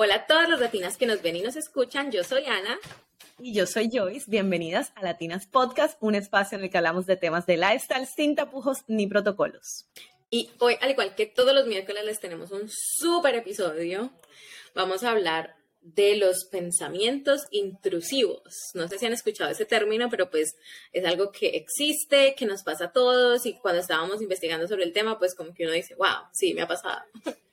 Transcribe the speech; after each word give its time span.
Hola 0.00 0.14
a 0.14 0.26
todas 0.26 0.48
las 0.48 0.60
latinas 0.60 0.96
que 0.96 1.06
nos 1.06 1.22
ven 1.22 1.34
y 1.34 1.42
nos 1.42 1.56
escuchan. 1.56 2.12
Yo 2.12 2.22
soy 2.22 2.44
Ana. 2.44 2.78
Y 3.40 3.52
yo 3.52 3.66
soy 3.66 3.90
Joyce. 3.92 4.30
Bienvenidas 4.30 4.92
a 4.94 5.02
Latinas 5.02 5.48
Podcast, 5.48 5.98
un 6.00 6.14
espacio 6.14 6.56
en 6.56 6.62
el 6.62 6.70
que 6.70 6.78
hablamos 6.78 7.04
de 7.06 7.16
temas 7.16 7.46
de 7.46 7.56
lifestyle 7.56 8.06
sin 8.06 8.36
tapujos 8.36 8.84
ni 8.86 9.08
protocolos. 9.08 9.88
Y 10.30 10.50
hoy, 10.60 10.76
al 10.80 10.92
igual 10.92 11.16
que 11.16 11.26
todos 11.26 11.52
los 11.52 11.66
miércoles, 11.66 12.04
les 12.04 12.20
tenemos 12.20 12.52
un 12.52 12.68
súper 12.70 13.34
episodio. 13.34 14.12
Vamos 14.72 15.02
a 15.02 15.10
hablar 15.10 15.56
de 15.80 16.14
los 16.14 16.44
pensamientos 16.44 17.48
intrusivos. 17.50 18.54
No 18.74 18.86
sé 18.86 19.00
si 19.00 19.06
han 19.06 19.14
escuchado 19.14 19.50
ese 19.50 19.64
término, 19.64 20.08
pero 20.08 20.30
pues 20.30 20.54
es 20.92 21.04
algo 21.04 21.32
que 21.32 21.56
existe, 21.56 22.36
que 22.36 22.46
nos 22.46 22.62
pasa 22.62 22.84
a 22.84 22.92
todos 22.92 23.46
y 23.46 23.54
cuando 23.54 23.80
estábamos 23.80 24.22
investigando 24.22 24.68
sobre 24.68 24.84
el 24.84 24.92
tema, 24.92 25.18
pues 25.18 25.34
como 25.34 25.52
que 25.52 25.64
uno 25.64 25.72
dice, 25.72 25.96
wow, 25.96 26.28
sí, 26.32 26.54
me 26.54 26.62
ha 26.62 26.68
pasado. 26.68 27.02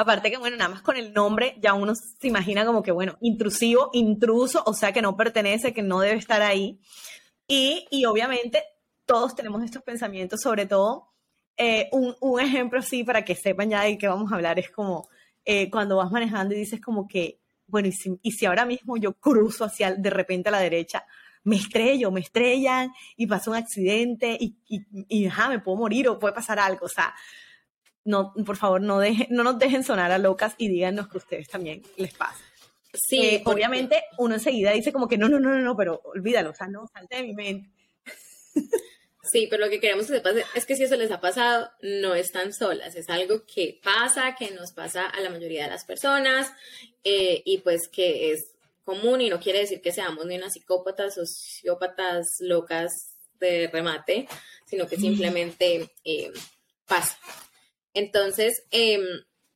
Aparte 0.00 0.30
que, 0.30 0.38
bueno, 0.38 0.56
nada 0.56 0.70
más 0.70 0.80
con 0.80 0.96
el 0.96 1.12
nombre 1.12 1.58
ya 1.60 1.74
uno 1.74 1.94
se 1.94 2.26
imagina 2.26 2.64
como 2.64 2.82
que, 2.82 2.90
bueno, 2.90 3.18
intrusivo, 3.20 3.90
intruso, 3.92 4.62
o 4.64 4.72
sea, 4.72 4.92
que 4.92 5.02
no 5.02 5.14
pertenece, 5.14 5.74
que 5.74 5.82
no 5.82 6.00
debe 6.00 6.16
estar 6.16 6.40
ahí. 6.40 6.80
Y, 7.46 7.86
y 7.90 8.06
obviamente 8.06 8.62
todos 9.04 9.34
tenemos 9.34 9.62
estos 9.62 9.82
pensamientos, 9.82 10.40
sobre 10.40 10.64
todo, 10.64 11.10
eh, 11.58 11.90
un, 11.92 12.16
un, 12.22 12.40
ejemplo 12.40 12.78
así 12.78 13.04
para 13.04 13.26
que 13.26 13.34
sepan 13.34 13.68
ya 13.68 13.82
de 13.82 13.98
qué 13.98 14.08
vamos 14.08 14.32
a 14.32 14.36
hablar 14.36 14.58
es 14.58 14.70
como 14.70 15.06
eh, 15.44 15.68
cuando 15.70 15.98
vas 15.98 16.10
manejando 16.10 16.54
y 16.54 16.60
dices 16.60 16.80
como 16.80 17.06
que, 17.06 17.42
bueno, 17.66 17.88
y 17.88 17.92
si, 17.92 18.18
y 18.22 18.32
si 18.32 18.46
ahora 18.46 18.64
mismo 18.64 18.96
yo 18.96 19.12
cruzo 19.12 19.66
hacia 19.66 19.94
de 19.94 20.08
repente 20.08 20.48
a 20.48 20.52
la 20.52 20.60
derecha, 20.60 21.04
me 21.44 21.56
estrello, 21.56 22.10
me 22.10 22.20
estrellan 22.20 22.90
y 23.18 23.26
pasa 23.26 23.50
un 23.50 23.56
accidente 23.56 24.34
y, 24.40 24.56
y, 24.66 24.80
y 25.08 25.28
me 25.50 25.58
puedo 25.58 25.76
morir 25.76 26.08
o 26.08 26.18
puede 26.18 26.32
pasar 26.32 26.58
algo, 26.58 26.86
o 26.86 26.88
sea, 26.88 27.14
no, 28.10 28.34
por 28.44 28.56
favor, 28.56 28.80
no, 28.80 28.98
deje, 28.98 29.26
no 29.30 29.42
nos 29.42 29.58
dejen 29.58 29.84
sonar 29.84 30.12
a 30.12 30.18
locas 30.18 30.54
y 30.58 30.68
díganos 30.68 31.08
que 31.08 31.16
a 31.16 31.18
ustedes 31.18 31.48
también 31.48 31.82
les 31.96 32.12
pasa. 32.14 32.44
Sí, 32.92 33.20
eh, 33.20 33.42
obviamente 33.44 34.02
uno 34.18 34.34
enseguida 34.34 34.72
dice 34.72 34.92
como 34.92 35.08
que 35.08 35.16
no, 35.16 35.28
no, 35.28 35.38
no, 35.38 35.50
no, 35.50 35.60
no, 35.60 35.76
pero 35.76 36.00
olvídalo, 36.04 36.50
o 36.50 36.54
sea, 36.54 36.66
no, 36.66 36.88
salte 36.92 37.16
de 37.16 37.22
mi 37.22 37.34
mente. 37.34 37.70
Sí, 39.22 39.46
pero 39.48 39.64
lo 39.64 39.70
que 39.70 39.80
queremos 39.80 40.06
que 40.06 40.14
sepas 40.14 40.34
es 40.54 40.66
que 40.66 40.74
si 40.74 40.84
eso 40.84 40.96
les 40.96 41.10
ha 41.10 41.20
pasado, 41.20 41.70
no 41.82 42.14
están 42.14 42.52
solas, 42.52 42.96
es 42.96 43.08
algo 43.10 43.44
que 43.46 43.78
pasa, 43.82 44.34
que 44.34 44.50
nos 44.50 44.72
pasa 44.72 45.06
a 45.06 45.20
la 45.20 45.30
mayoría 45.30 45.64
de 45.64 45.70
las 45.70 45.84
personas 45.84 46.52
eh, 47.04 47.42
y 47.44 47.58
pues 47.58 47.88
que 47.88 48.32
es 48.32 48.40
común 48.82 49.20
y 49.20 49.28
no 49.28 49.38
quiere 49.38 49.60
decir 49.60 49.82
que 49.82 49.92
seamos 49.92 50.26
ni 50.26 50.36
unas 50.36 50.54
psicópatas, 50.54 51.16
o 51.18 51.26
sociópatas 51.26 52.26
locas 52.40 52.90
de 53.38 53.68
remate, 53.68 54.26
sino 54.66 54.88
que 54.88 54.96
simplemente 54.96 55.90
eh, 56.04 56.32
pasa. 56.86 57.16
Entonces, 57.94 58.64
em, 58.70 59.02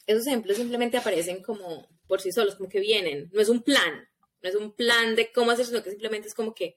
esos 0.07 0.27
ejemplos 0.27 0.57
simplemente 0.57 0.97
aparecen 0.97 1.43
como 1.43 1.89
por 2.07 2.21
sí 2.21 2.33
solos, 2.33 2.57
como 2.57 2.69
que 2.69 2.81
vienen. 2.81 3.31
No 3.33 3.41
es 3.41 3.49
un 3.49 3.63
plan, 3.63 4.09
no 4.43 4.49
es 4.49 4.55
un 4.55 4.73
plan 4.73 5.15
de 5.15 5.33
cómo 5.33 5.51
hacer, 5.51 5.67
sino 5.67 5.83
que 5.83 5.91
simplemente 5.91 6.29
es 6.29 6.35
como 6.35 6.55
que 6.55 6.77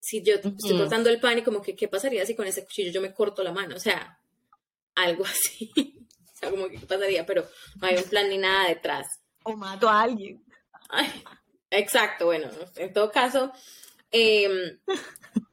si 0.00 0.22
yo 0.22 0.34
estoy 0.34 0.78
cortando 0.78 1.10
el 1.10 1.20
pan 1.20 1.38
y 1.38 1.42
como 1.42 1.60
que, 1.60 1.74
¿qué 1.74 1.88
pasaría 1.88 2.24
si 2.24 2.34
con 2.34 2.46
ese 2.46 2.64
cuchillo 2.64 2.92
yo 2.92 3.00
me 3.00 3.12
corto 3.12 3.42
la 3.42 3.52
mano? 3.52 3.76
O 3.76 3.80
sea, 3.80 4.20
algo 4.94 5.24
así. 5.26 5.72
o 5.76 6.36
sea, 6.38 6.50
como 6.50 6.68
que, 6.68 6.78
¿qué 6.78 6.86
pasaría? 6.86 7.26
Pero 7.26 7.46
no 7.80 7.86
hay 7.86 7.96
un 7.96 8.04
plan 8.04 8.28
ni 8.28 8.38
nada 8.38 8.68
detrás. 8.68 9.20
O 9.42 9.56
mato 9.56 9.88
a 9.88 10.02
alguien. 10.02 10.44
exacto, 11.70 12.26
bueno, 12.26 12.48
en 12.76 12.92
todo 12.92 13.10
caso, 13.10 13.52
eh, 14.10 14.78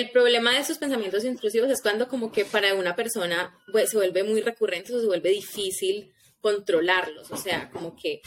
el 0.00 0.10
problema 0.10 0.52
de 0.52 0.60
esos 0.60 0.78
pensamientos 0.78 1.24
intrusivos 1.24 1.70
es 1.70 1.82
cuando 1.82 2.08
como 2.08 2.32
que 2.32 2.46
para 2.46 2.74
una 2.74 2.96
persona 2.96 3.54
pues, 3.70 3.90
se 3.90 3.96
vuelve 3.96 4.24
muy 4.24 4.40
recurrente 4.40 4.94
o 4.94 5.00
se 5.00 5.06
vuelve 5.06 5.28
difícil 5.30 6.12
controlarlos, 6.40 7.30
o 7.30 7.36
sea, 7.36 7.70
como 7.70 7.94
que 7.94 8.22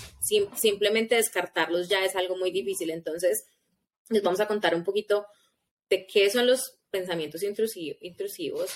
simplemente 0.56 1.16
descartarlos 1.16 1.90
ya 1.90 2.06
es 2.06 2.16
algo 2.16 2.38
muy 2.38 2.52
difícil. 2.52 2.92
Entonces, 2.92 3.46
les 4.10 4.22
vamos 4.22 4.40
a 4.40 4.48
contar 4.48 4.76
un 4.76 4.84
poquito 4.84 5.26
de 5.90 6.06
qué 6.06 6.30
son 6.30 6.46
los 6.46 6.78
pensamientos 6.92 7.42
intrusivos, 7.42 8.72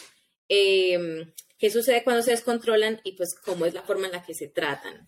em, 0.50 1.32
qué 1.60 1.70
sucede 1.70 2.04
cuando 2.04 2.24
se 2.24 2.32
descontrolan 2.32 3.00
y 3.04 3.12
pues 3.12 3.36
cómo 3.36 3.68
es 3.68 3.76
la 3.76 3.84
forma 3.84 4.08
en 4.08 4.14
la 4.14 4.24
que 4.24 4.34
se 4.34 4.48
tratan. 4.48 5.08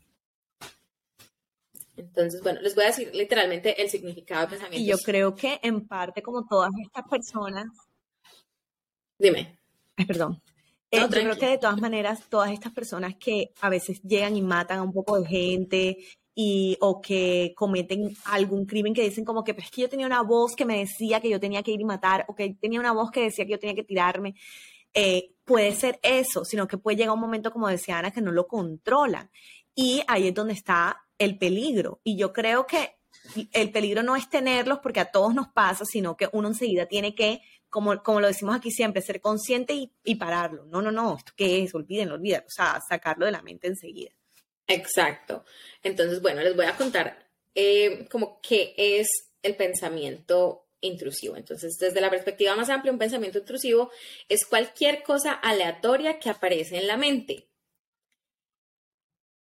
Entonces, 2.00 2.42
bueno, 2.42 2.62
les 2.62 2.76
voy 2.76 2.86
a 2.86 2.88
decir 2.88 3.14
literalmente 3.14 3.82
el 3.82 3.90
significado 3.90 4.42
de 4.42 4.48
pensamiento. 4.52 4.84
Y 4.84 4.88
yo 4.88 4.98
creo 5.00 5.36
que 5.36 5.60
en 5.64 5.88
parte, 5.88 6.22
como 6.22 6.46
todas 6.48 6.72
estas 6.82 7.04
personas. 7.10 7.66
Dime. 9.20 9.60
Ay, 9.98 10.06
perdón. 10.06 10.42
Eh, 10.92 11.00
yo 11.00 11.10
creo 11.10 11.38
que 11.38 11.46
de 11.46 11.58
todas 11.60 11.80
maneras, 11.80 12.24
todas 12.30 12.52
estas 12.52 12.74
personas 12.74 13.16
que 13.16 13.52
a 13.62 13.70
veces 13.70 14.02
llegan 14.02 14.36
y 14.36 14.42
matan 14.42 14.80
a 14.80 14.84
un 14.84 14.92
poco 14.92 15.20
de 15.20 15.28
gente 15.28 15.98
y, 16.34 16.78
o 16.80 17.00
que 17.02 17.54
cometen 17.56 18.16
algún 18.26 18.66
crimen 18.66 18.94
que 18.94 19.04
dicen 19.04 19.26
como 19.26 19.44
que, 19.44 19.54
pues 19.54 19.70
que 19.70 19.82
yo 19.82 19.90
tenía 19.90 20.08
una 20.08 20.24
voz 20.24 20.56
que 20.56 20.66
me 20.66 20.80
decía 20.80 21.20
que 21.20 21.30
yo 21.30 21.40
tenía 21.40 21.62
que 21.62 21.72
ir 21.72 21.82
y 21.82 21.86
matar, 21.86 22.26
o 22.28 22.34
que 22.34 22.56
tenía 22.60 22.80
una 22.80 22.94
voz 22.94 23.12
que 23.12 23.22
decía 23.22 23.46
que 23.46 23.52
yo 23.52 23.60
tenía 23.60 23.76
que 23.76 23.84
tirarme. 23.84 24.36
Eh, 24.94 25.34
puede 25.46 25.74
ser 25.76 26.00
eso, 26.02 26.46
sino 26.46 26.68
que 26.68 26.78
puede 26.78 26.98
llegar 26.98 27.14
un 27.14 27.20
momento, 27.20 27.52
como 27.52 27.68
decía 27.68 28.00
Ana, 28.00 28.12
que 28.12 28.22
no 28.22 28.32
lo 28.32 28.48
controlan. 28.48 29.30
Y 29.76 30.02
ahí 30.08 30.30
es 30.30 30.34
donde 30.34 30.54
está 30.54 31.06
el 31.18 31.38
peligro. 31.38 32.00
Y 32.04 32.18
yo 32.18 32.34
creo 32.34 32.66
que 32.66 32.96
el 33.52 33.72
peligro 33.72 34.02
no 34.02 34.16
es 34.16 34.30
tenerlos 34.30 34.80
porque 34.80 35.02
a 35.02 35.12
todos 35.12 35.36
nos 35.36 35.50
pasa, 35.50 35.86
sino 35.86 36.18
que 36.18 36.30
uno 36.32 36.48
enseguida 36.48 36.88
tiene 36.88 37.14
que, 37.14 37.42
como, 37.70 38.02
como 38.04 38.20
lo 38.20 38.28
decimos 38.28 38.56
aquí 38.56 38.72
siempre, 38.72 39.02
ser 39.02 39.22
consciente 39.22 39.74
y, 40.04 40.16
pararlo. 40.16 40.66
No, 40.66 40.82
no, 40.82 40.92
no, 40.92 41.18
¿esto 41.18 41.34
qué 41.36 41.64
es? 41.64 41.74
Olvídenlo, 41.74 42.16
olvídenlo. 42.16 42.46
O 42.48 42.52
sea, 42.52 42.80
sacarlo 42.88 43.26
de 43.26 43.32
la 43.32 43.42
mente 43.42 43.68
enseguida. 43.68 44.12
Exacto. 44.68 45.44
Entonces, 45.84 46.22
bueno, 46.22 46.42
les 46.42 46.56
voy 46.56 46.66
a 46.66 46.76
contar 46.76 47.28
eh, 47.56 48.08
como 48.12 48.40
qué 48.42 48.74
es 48.78 49.08
el 49.42 49.56
pensamiento 49.56 50.68
intrusivo. 50.82 51.36
Entonces, 51.36 51.78
desde 51.78 52.02
la 52.02 52.10
perspectiva 52.10 52.56
más 52.56 52.70
amplia, 52.70 52.92
un 52.92 53.00
pensamiento 53.00 53.40
intrusivo 53.40 53.92
es 54.28 54.46
cualquier 54.46 55.04
cosa 55.04 55.34
aleatoria 55.34 56.20
que 56.20 56.30
aparece 56.30 56.78
en 56.78 56.88
la 56.88 56.98
mente. 56.98 57.50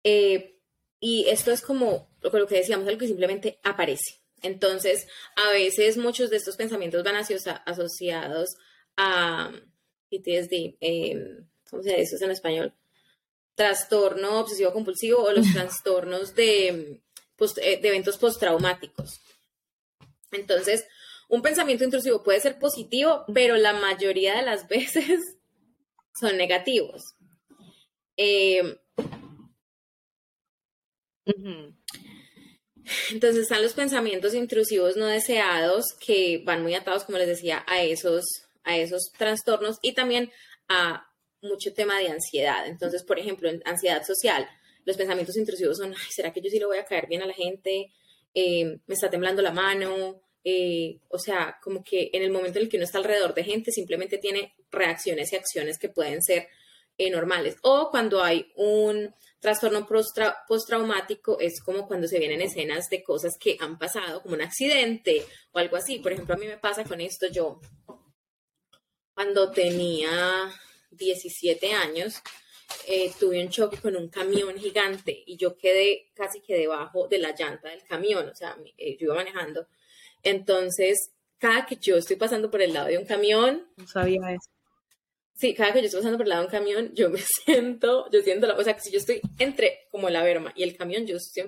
Eh, 0.04 0.60
y 1.00 1.28
esto 1.30 1.52
es 1.52 1.62
como 1.62 2.10
lo 2.22 2.48
que 2.48 2.56
decíamos, 2.56 2.88
algo 2.88 3.00
que 3.00 3.08
simplemente 3.08 3.60
aparece. 3.64 4.21
Entonces, 4.42 5.08
a 5.36 5.52
veces 5.52 5.98
muchos 5.98 6.30
de 6.30 6.38
estos 6.38 6.56
pensamientos 6.58 7.04
van 7.04 7.16
asociados 7.16 8.56
a 8.98 9.52
PTSD, 10.10 10.78
em, 10.80 11.48
¿cómo 11.70 11.84
se 11.84 11.96
dice 11.96 12.16
eso 12.16 12.26
en 12.26 12.32
español? 12.32 12.74
Trastorno 13.56 14.40
obsesivo 14.40 14.74
compulsivo 14.74 15.24
o 15.24 15.32
los 15.32 15.46
trastornos 15.54 16.36
de, 16.36 16.68
eh, 16.68 17.82
de 17.82 17.88
eventos 17.88 18.18
postraumáticos. 18.18 19.22
Entonces, 20.32 20.86
un 21.30 21.42
pensamiento 21.42 21.84
intrusivo 21.84 22.24
puede 22.24 22.40
ser 22.40 22.60
positivo, 22.60 23.24
pero 23.34 23.56
la 23.58 23.74
mayoría 23.74 24.36
de 24.36 24.44
las 24.44 24.68
veces 24.68 25.38
son 26.20 26.36
negativos. 26.38 27.16
Eh, 28.18 28.78
entonces 33.12 33.44
están 33.44 33.62
los 33.62 33.74
pensamientos 33.74 34.34
intrusivos 34.34 34.96
no 34.98 35.06
deseados 35.06 35.86
que 36.06 36.42
van 36.46 36.64
muy 36.64 36.76
atados, 36.76 37.04
como 37.04 37.18
les 37.18 37.28
decía, 37.28 37.64
a 37.68 37.84
esos, 37.84 38.24
a 38.64 38.78
esos 38.78 39.12
trastornos 39.18 39.78
y 39.82 39.94
también 39.94 40.32
a 40.68 41.08
mucho 41.42 41.74
tema 41.74 42.00
de 42.00 42.10
ansiedad. 42.10 42.68
Entonces, 42.68 43.04
por 43.04 43.20
ejemplo, 43.20 43.50
en 43.50 43.62
ansiedad 43.66 44.06
social, 44.06 44.48
los 44.86 44.98
pensamientos 44.98 45.38
intrusivos 45.38 45.78
son, 45.78 45.94
¿será 46.10 46.32
que 46.32 46.42
yo 46.42 46.50
sí 46.50 46.60
le 46.60 46.66
voy 46.66 46.78
a 46.78 46.86
caer 46.86 47.08
bien 47.08 47.22
a 47.22 47.28
la 47.28 47.34
gente? 47.34 47.92
Eh, 48.34 48.80
me 48.86 48.96
está 48.96 49.10
temblando 49.10 49.42
la 49.42 49.52
mano. 49.52 50.22
Eh, 50.44 51.00
o 51.10 51.20
sea, 51.20 51.58
como 51.62 51.84
que 51.84 52.10
en 52.14 52.24
el 52.24 52.32
momento 52.32 52.58
en 52.58 52.66
el 52.66 52.70
que 52.70 52.78
uno 52.78 52.86
está 52.86 52.98
alrededor 52.98 53.34
de 53.34 53.44
gente, 53.44 53.72
simplemente 53.72 54.18
tiene 54.18 54.56
reacciones 54.72 55.32
y 55.32 55.36
acciones 55.36 55.78
que 55.78 55.90
pueden 55.90 56.22
ser 56.22 56.48
eh, 56.98 57.10
normales. 57.10 57.58
O 57.64 57.90
cuando 57.90 58.24
hay 58.24 58.52
un 58.56 59.14
trastorno 59.40 59.88
postraumático, 60.48 61.40
es 61.40 61.62
como 61.62 61.88
cuando 61.88 62.08
se 62.08 62.20
vienen 62.20 62.42
escenas 62.42 62.90
de 62.90 63.04
cosas 63.04 63.38
que 63.40 63.58
han 63.60 63.78
pasado, 63.78 64.22
como 64.22 64.36
un 64.36 64.42
accidente 64.42 65.26
o 65.52 65.60
algo 65.60 65.78
así. 65.78 66.00
Por 66.00 66.12
ejemplo, 66.12 66.36
a 66.36 66.38
mí 66.38 66.46
me 66.46 66.58
pasa 66.58 66.84
con 66.84 67.02
esto, 67.02 67.28
yo 67.28 67.60
cuando 69.14 69.52
tenía 69.52 70.52
17 70.92 71.74
años, 71.74 72.22
eh, 72.88 73.12
tuve 73.20 73.44
un 73.44 73.50
choque 73.50 73.78
con 73.78 73.96
un 73.96 74.10
camión 74.10 74.58
gigante 74.58 75.24
y 75.26 75.38
yo 75.38 75.58
quedé 75.58 76.12
casi 76.14 76.42
que 76.42 76.56
debajo 76.56 77.08
de 77.08 77.20
la 77.20 77.36
llanta 77.36 77.70
del 77.70 77.84
camión, 77.84 78.30
o 78.30 78.36
sea, 78.36 78.58
eh, 78.78 78.98
yo 78.98 79.06
iba 79.06 79.16
manejando. 79.16 79.68
Entonces, 80.24 81.12
cada 81.38 81.66
que 81.66 81.76
yo 81.76 81.98
estoy 81.98 82.16
pasando 82.16 82.50
por 82.50 82.62
el 82.62 82.74
lado 82.74 82.88
de 82.88 82.98
un 82.98 83.06
camión, 83.06 83.68
no 83.76 83.88
sabía 83.88 84.22
eso. 84.32 84.50
Sí, 85.42 85.56
cada 85.56 85.74
que 85.74 85.80
yo 85.80 85.86
estoy 85.86 86.02
pasando 86.02 86.20
por 86.20 86.28
el 86.28 86.30
lado 86.30 86.42
de 86.44 86.46
un 86.46 86.52
camión, 86.52 86.92
yo 86.94 87.10
me 87.10 87.20
siento, 87.46 88.08
yo 88.12 88.22
siento, 88.22 88.46
la, 88.46 88.54
o 88.54 88.64
sea, 88.64 88.76
que 88.76 88.82
si 88.82 88.92
yo 88.92 89.00
estoy 89.00 89.22
entre 89.40 89.88
como 89.90 90.08
la 90.08 90.22
verma 90.22 90.54
y 90.56 90.62
el 90.62 90.78
camión, 90.78 91.08
yo, 91.08 91.18
yo 91.36 91.46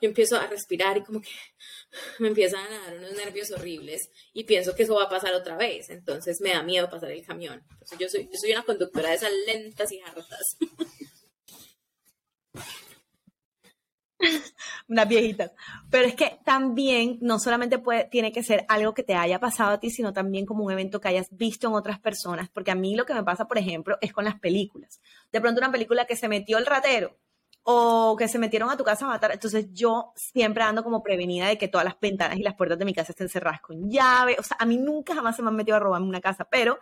empiezo 0.00 0.36
a 0.36 0.48
respirar 0.48 0.96
y 0.96 1.04
como 1.04 1.20
que 1.20 1.30
me 2.18 2.26
empiezan 2.26 2.66
a 2.66 2.80
dar 2.80 2.98
unos 2.98 3.12
nervios 3.12 3.52
horribles 3.52 4.10
y 4.32 4.42
pienso 4.42 4.74
que 4.74 4.82
eso 4.82 4.96
va 4.96 5.04
a 5.04 5.08
pasar 5.08 5.32
otra 5.32 5.56
vez, 5.56 5.90
entonces 5.90 6.40
me 6.40 6.50
da 6.50 6.64
miedo 6.64 6.90
pasar 6.90 7.12
el 7.12 7.24
camión. 7.24 7.62
Entonces 7.70 7.98
yo 8.00 8.08
soy, 8.08 8.24
yo 8.24 8.36
soy 8.36 8.50
una 8.50 8.64
conductora 8.64 9.10
de 9.10 9.14
esas 9.14 9.32
lentas 9.46 9.92
y 9.92 10.00
hartas. 10.00 10.56
unas 14.88 15.08
viejitas. 15.08 15.52
Pero 15.90 16.06
es 16.06 16.14
que 16.14 16.38
también 16.44 17.18
no 17.20 17.38
solamente 17.38 17.78
puede, 17.78 18.04
tiene 18.04 18.32
que 18.32 18.42
ser 18.42 18.64
algo 18.68 18.94
que 18.94 19.02
te 19.02 19.14
haya 19.14 19.40
pasado 19.40 19.72
a 19.72 19.80
ti, 19.80 19.90
sino 19.90 20.12
también 20.12 20.46
como 20.46 20.64
un 20.64 20.72
evento 20.72 21.00
que 21.00 21.08
hayas 21.08 21.28
visto 21.30 21.68
en 21.68 21.74
otras 21.74 21.98
personas. 21.98 22.48
Porque 22.48 22.70
a 22.70 22.74
mí 22.74 22.96
lo 22.96 23.06
que 23.06 23.14
me 23.14 23.24
pasa, 23.24 23.46
por 23.46 23.58
ejemplo, 23.58 23.98
es 24.00 24.12
con 24.12 24.24
las 24.24 24.38
películas. 24.38 25.00
De 25.32 25.40
pronto 25.40 25.60
una 25.60 25.72
película 25.72 26.04
que 26.06 26.16
se 26.16 26.28
metió 26.28 26.58
el 26.58 26.66
ratero 26.66 27.16
o 27.68 28.14
que 28.16 28.28
se 28.28 28.38
metieron 28.38 28.70
a 28.70 28.76
tu 28.76 28.84
casa 28.84 29.04
a 29.04 29.08
matar. 29.08 29.32
Entonces 29.32 29.66
yo 29.72 30.12
siempre 30.14 30.62
ando 30.62 30.84
como 30.84 31.02
prevenida 31.02 31.48
de 31.48 31.58
que 31.58 31.68
todas 31.68 31.84
las 31.84 31.98
ventanas 32.00 32.38
y 32.38 32.42
las 32.42 32.54
puertas 32.54 32.78
de 32.78 32.84
mi 32.84 32.94
casa 32.94 33.12
estén 33.12 33.28
cerradas 33.28 33.60
con 33.60 33.90
llave. 33.90 34.36
O 34.38 34.42
sea, 34.42 34.56
a 34.60 34.64
mí 34.66 34.76
nunca 34.76 35.14
jamás 35.14 35.34
se 35.34 35.42
me 35.42 35.48
han 35.48 35.56
metido 35.56 35.76
a 35.76 35.80
robarme 35.80 36.06
una 36.06 36.20
casa, 36.20 36.46
pero 36.48 36.78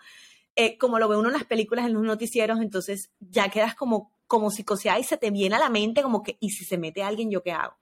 eh, 0.57 0.79
como 0.79 0.99
lo 0.99 1.09
ve 1.09 1.17
uno 1.17 1.29
en 1.29 1.35
las 1.35 1.45
películas, 1.45 1.87
en 1.87 1.95
los 1.95 2.03
noticieros, 2.03 2.61
entonces 2.61 3.11
ya 3.19 3.49
quedas 3.49 3.75
como, 3.75 4.13
como 4.27 4.51
psicoseada 4.51 4.99
y 4.99 5.05
se 5.05 5.17
te 5.17 5.31
viene 5.31 5.57
a 5.57 5.59
la 5.59 5.69
mente 5.69 6.03
como 6.03 6.23
que, 6.23 6.37
¿y 6.41 6.51
si 6.51 6.65
se 6.65 6.79
mete 6.79 7.03
alguien, 7.03 7.31
yo 7.31 7.43
qué 7.43 7.53
hago? 7.53 7.77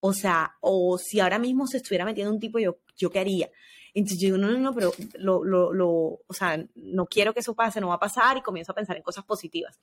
O 0.00 0.12
sea, 0.12 0.56
o 0.60 0.98
si 0.98 1.20
ahora 1.20 1.38
mismo 1.38 1.66
se 1.66 1.78
estuviera 1.78 2.04
metiendo 2.04 2.32
un 2.32 2.40
tipo, 2.40 2.58
yo, 2.58 2.78
yo 2.96 3.10
qué 3.10 3.20
haría. 3.20 3.50
Entonces 3.94 4.18
yo 4.20 4.26
digo, 4.26 4.38
no, 4.38 4.50
no, 4.50 4.58
no, 4.58 4.74
pero 4.74 4.92
lo, 5.14 5.42
lo, 5.42 5.72
lo, 5.72 5.88
o 5.90 6.34
sea, 6.34 6.62
no 6.74 7.06
quiero 7.06 7.32
que 7.32 7.40
eso 7.40 7.54
pase, 7.54 7.80
no 7.80 7.88
va 7.88 7.94
a 7.94 7.98
pasar 7.98 8.36
y 8.36 8.42
comienzo 8.42 8.72
a 8.72 8.74
pensar 8.74 8.96
en 8.96 9.02
cosas 9.02 9.24
positivas. 9.24 9.78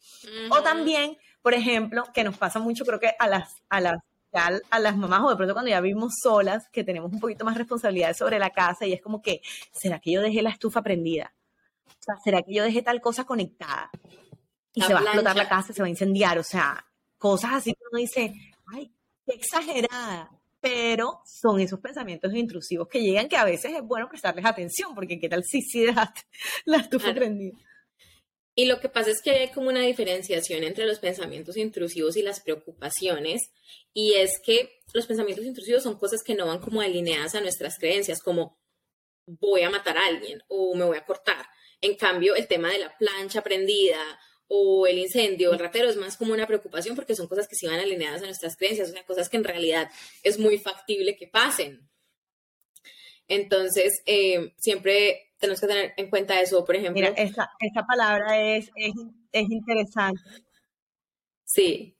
O 0.51 0.62
también, 0.62 1.18
por 1.42 1.56
ejemplo, 1.56 2.04
que 2.13 2.24
nos 2.24 2.38
pasa 2.38 2.59
mucho, 2.59 2.86
creo 2.86 3.00
que 3.00 3.16
a 3.18 3.27
las, 3.27 3.56
a 3.69 3.81
las 3.81 3.98
a 4.33 4.80
las 4.80 4.98
mamás 4.98 5.21
o 5.21 5.30
de 5.30 5.36
pronto 5.36 5.54
cuando 5.54 5.69
ya 5.69 5.80
vivimos 5.80 6.13
solas, 6.21 6.68
que 6.69 6.83
tenemos 6.83 7.12
un 7.12 7.19
poquito 7.19 7.45
más 7.45 7.56
responsabilidad 7.56 8.16
sobre 8.16 8.39
la 8.39 8.50
casa 8.50 8.86
y 8.86 8.94
es 8.94 9.01
como 9.01 9.21
que, 9.21 9.42
¿será 9.71 10.00
que 10.00 10.12
yo 10.12 10.21
dejé 10.21 10.42
la 10.42 10.50
estufa 10.50 10.81
prendida? 10.81 11.33
O 11.88 12.04
sea, 12.04 12.16
¿será 12.24 12.42
que 12.42 12.54
yo 12.54 12.63
dejé 12.63 12.81
tal 12.81 13.00
cosa 13.00 13.25
conectada? 13.25 13.92
Y 14.73 14.81
se 14.81 14.93
va 14.93 14.99
a 14.99 15.03
explotar 15.03 15.35
la 15.35 15.47
casa, 15.47 15.73
se 15.73 15.81
va 15.81 15.87
a 15.87 15.89
incendiar. 15.89 16.37
O 16.39 16.43
sea, 16.43 16.85
cosas 17.17 17.51
así 17.53 17.73
que 17.73 17.79
uno 17.91 17.99
dice, 17.99 18.33
ay, 18.73 18.91
qué 19.25 19.35
exagerada. 19.35 20.29
Pero 20.59 21.21
son 21.25 21.59
esos 21.59 21.79
pensamientos 21.79 22.33
intrusivos 22.33 22.87
que 22.87 23.01
llegan 23.01 23.27
que 23.27 23.35
a 23.35 23.43
veces 23.43 23.73
es 23.73 23.83
bueno 23.83 24.07
prestarles 24.07 24.45
atención, 24.45 24.95
porque 24.95 25.19
qué 25.19 25.27
tal 25.27 25.43
si 25.43 25.61
sí 25.61 25.85
dejaste 25.85 26.21
la 26.65 26.77
estufa 26.77 27.13
prendida. 27.13 27.57
Y 28.55 28.65
lo 28.65 28.79
que 28.79 28.87
pasa 28.87 29.09
es 29.09 29.21
que 29.21 29.31
hay 29.31 29.51
como 29.51 29.69
una 29.69 29.81
diferenciación 29.81 30.63
entre 30.63 30.85
los 30.85 30.99
pensamientos 30.99 31.57
intrusivos 31.57 32.15
y 32.17 32.21
las 32.21 32.39
preocupaciones, 32.39 33.51
y 33.93 34.13
es 34.13 34.39
que 34.43 34.79
los 34.93 35.07
pensamientos 35.07 35.45
intrusivos 35.45 35.83
son 35.83 35.97
cosas 35.97 36.23
que 36.23 36.35
no 36.35 36.45
van 36.45 36.59
como 36.59 36.81
alineadas 36.81 37.33
a 37.35 37.41
nuestras 37.41 37.77
creencias, 37.79 38.21
como 38.21 38.59
voy 39.25 39.61
a 39.63 39.69
matar 39.69 39.97
a 39.97 40.05
alguien 40.05 40.41
o 40.49 40.75
me 40.75 40.85
voy 40.85 40.97
a 40.97 41.05
cortar. 41.05 41.45
En 41.81 41.95
cambio, 41.95 42.35
el 42.35 42.47
tema 42.47 42.69
de 42.69 42.79
la 42.79 42.95
plancha 42.97 43.41
prendida 43.41 43.99
o 44.48 44.88
el 44.88 45.00
incendio 45.00 45.50
o 45.50 45.54
el 45.54 45.60
ratero 45.60 45.90
es 45.90 45.95
más 45.95 46.18
como 46.18 46.34
una 46.34 46.48
preocupación 46.48 46.95
porque 46.95 47.16
son 47.16 47.28
cosas 47.28 47.48
que 47.48 47.56
se 47.56 47.68
van 47.68 47.80
alineadas 47.80 48.22
a 48.22 48.25
nuestras 48.25 48.56
creencias, 48.56 48.90
o 48.90 48.92
sea, 48.92 49.06
cosas 49.06 49.30
que 49.30 49.38
en 49.38 49.44
realidad 49.44 49.90
es 50.22 50.40
muy 50.40 50.57
factible 50.57 51.16
que 51.16 51.28
pasen. 51.28 51.90
Entonces, 53.28 54.01
eh, 54.06 54.54
siempre 54.57 55.34
tenemos 55.40 55.62
que 55.62 55.68
tener 55.68 55.94
en 55.98 56.10
cuenta 56.10 56.40
eso, 56.42 56.63
por 56.66 56.75
ejemplo. 56.75 57.01
Mira, 57.01 57.10
esa, 57.16 57.50
palabra 57.88 58.40
es, 58.40 58.69
es, 58.75 59.50
interesante. 59.50 60.22
Sí. 61.45 61.98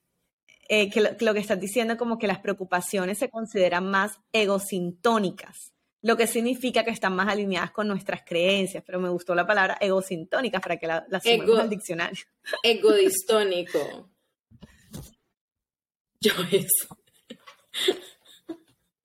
Eh, 0.70 0.90
que, 0.90 1.02
lo, 1.02 1.18
que 1.18 1.26
lo 1.26 1.34
que 1.34 1.40
estás 1.40 1.60
diciendo 1.60 1.98
como 1.98 2.18
que 2.18 2.28
las 2.28 2.40
preocupaciones 2.40 3.18
se 3.18 3.30
consideran 3.30 3.90
más 3.90 4.20
egosintónicas 4.32 5.73
lo 6.04 6.16
que 6.18 6.28
significa 6.28 6.84
que 6.84 6.92
están 6.92 7.16
más 7.16 7.30
alineadas 7.30 7.72
con 7.72 7.88
nuestras 7.88 8.24
creencias, 8.26 8.84
pero 8.86 9.00
me 9.00 9.08
gustó 9.10 9.34
la 9.34 9.48
palabra 9.48 9.78
egosintónica 9.80 10.60
para 10.60 10.78
que 10.78 10.86
la, 10.86 11.06
la 11.08 11.22
sumemos 11.22 11.58
al 11.58 11.70
diccionario. 11.70 12.26
Egodistónico. 12.64 14.10
Yo 16.20 16.34
eso. 16.52 17.00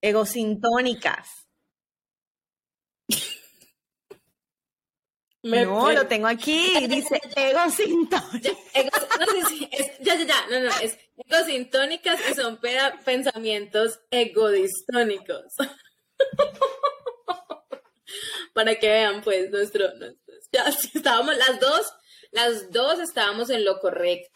Egosintónicas. 0.01 1.47
no, 5.45 5.93
lo 5.93 6.09
tengo 6.09 6.27
aquí, 6.27 6.69
dice 6.89 7.21
egosintónicas. 7.37 8.43
ya, 10.01 10.17
ya, 10.17 10.25
ya, 10.25 10.47
no, 10.51 10.59
no, 10.61 10.71
es 10.83 10.99
egosintónicas 11.17 12.19
y 12.29 12.35
son 12.35 12.59
pensamientos 13.05 14.01
egodistónicos. 14.11 15.55
Para 18.55 18.79
que 18.79 18.89
vean, 18.89 19.23
pues, 19.23 19.51
nuestro, 19.51 19.87
ya 20.53 20.65
estábamos 20.95 21.37
las 21.37 21.61
dos, 21.61 21.93
las 22.33 22.71
dos 22.71 23.01
estábamos 23.01 23.51
en 23.51 23.65
lo 23.65 23.79
correcto. 23.81 24.31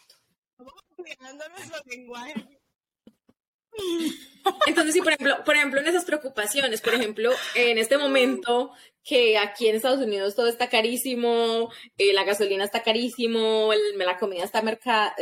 Entonces, 4.67 4.93
sí, 4.93 5.01
por 5.01 5.13
ejemplo, 5.13 5.43
por 5.43 5.55
ejemplo, 5.55 5.79
en 5.79 5.87
esas 5.87 6.05
preocupaciones, 6.05 6.81
por 6.81 6.93
ejemplo, 6.93 7.31
en 7.55 7.77
este 7.77 7.97
momento 7.97 8.71
que 9.03 9.37
aquí 9.37 9.67
en 9.67 9.75
Estados 9.75 9.99
Unidos 9.99 10.35
todo 10.35 10.47
está 10.47 10.69
carísimo, 10.69 11.71
eh, 11.97 12.13
la 12.13 12.23
gasolina 12.23 12.63
está 12.63 12.83
carísimo, 12.83 13.71
la 13.95 14.17
comida 14.17 14.43
está 14.43 14.61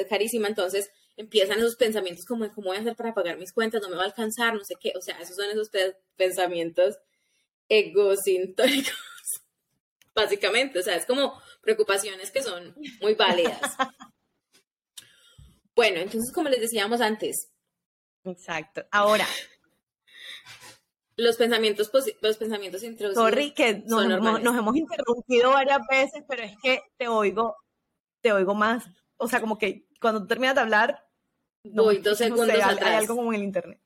carísima, 0.09 0.47
entonces 0.47 0.91
empiezan 1.17 1.59
esos 1.59 1.75
pensamientos 1.75 2.25
como 2.25 2.43
de 2.43 2.51
cómo 2.51 2.67
voy 2.67 2.77
a 2.77 2.81
hacer 2.81 2.95
para 2.95 3.13
pagar 3.13 3.37
mis 3.37 3.53
cuentas, 3.53 3.81
no 3.81 3.89
me 3.89 3.95
va 3.95 4.03
a 4.03 4.05
alcanzar, 4.05 4.53
no 4.53 4.63
sé 4.63 4.75
qué, 4.79 4.93
o 4.97 5.01
sea, 5.01 5.17
esos 5.19 5.35
son 5.35 5.49
esos 5.49 5.69
pensamientos 6.15 6.97
egosintónicos, 7.71 8.93
básicamente, 10.13 10.79
o 10.79 10.83
sea, 10.83 10.97
es 10.97 11.05
como 11.05 11.41
preocupaciones 11.61 12.29
que 12.29 12.43
son 12.43 12.75
muy 12.99 13.15
válidas. 13.15 13.59
Bueno, 15.73 16.01
entonces, 16.01 16.33
como 16.33 16.49
les 16.49 16.59
decíamos 16.59 16.99
antes. 16.99 17.49
Exacto. 18.25 18.85
Ahora. 18.91 19.25
Los 21.15 21.37
pensamientos, 21.37 21.89
los 22.21 22.37
pensamientos 22.37 22.83
introducidos. 22.83 23.29
Sorry, 23.29 23.53
que 23.53 23.81
nos, 23.87 24.05
nos, 24.05 24.57
hemos 24.57 24.75
interrumpido 24.75 25.51
varias 25.51 25.79
veces, 25.89 26.23
pero 26.27 26.43
es 26.43 26.51
que 26.61 26.81
te 26.97 27.07
oigo, 27.07 27.55
te 28.19 28.33
oigo 28.33 28.53
más. 28.53 28.83
O 29.15 29.29
sea, 29.29 29.39
como 29.39 29.57
que 29.57 29.87
cuando 30.01 30.27
terminas 30.27 30.55
de 30.55 30.61
hablar, 30.61 31.07
voy 31.63 31.99
dos 31.99 32.17
segundos 32.17 32.49
atrás. 32.49 32.81
Hay 32.81 32.95
algo 32.95 33.15
como 33.15 33.31
en 33.31 33.39
el 33.39 33.45
internet. 33.45 33.81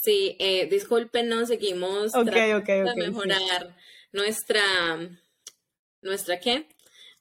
Sí, 0.00 0.36
eh, 0.38 0.66
discúlpenos, 0.66 1.48
seguimos 1.48 2.12
tratando 2.12 2.60
de 2.60 2.94
mejorar 2.96 3.76
nuestra, 4.12 4.62
¿nuestra 6.02 6.40
qué? 6.40 6.68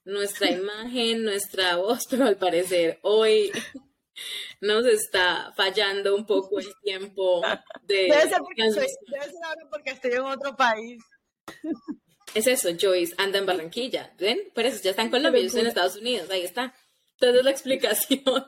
Nuestra 0.06 0.51
imagen, 0.51 1.24
nuestra 1.24 1.77
voz, 1.77 2.03
pero 2.10 2.25
al 2.25 2.38
parecer 2.38 3.00
hoy 3.01 3.51
nos 4.62 4.86
está 4.86 5.53
fallando 5.55 6.15
un 6.15 6.25
poco 6.25 6.60
el 6.60 6.74
tiempo 6.81 7.41
de... 7.84 7.96
Debe 7.96 8.22
ser 8.22 8.39
porque, 8.39 8.63
debe 8.63 9.25
ser 9.25 9.43
ahora 9.43 9.67
porque 9.69 9.91
estoy 9.91 10.12
en 10.12 10.22
otro 10.22 10.55
país. 10.55 11.03
Es 12.34 12.46
eso, 12.48 12.69
Joyce 12.79 13.15
anda 13.17 13.39
en 13.39 13.46
Barranquilla, 13.46 14.13
¿ven? 14.19 14.51
Por 14.53 14.65
eso 14.65 14.81
ya 14.84 14.91
está 14.91 15.01
en 15.01 15.10
Colombia, 15.10 15.41
yo 15.41 15.48
estoy 15.48 15.62
en 15.62 15.67
Estados 15.67 15.96
Unidos, 15.96 16.29
ahí 16.29 16.43
está. 16.43 16.74
Entonces 17.13 17.43
la 17.43 17.51
explicación. 17.51 18.46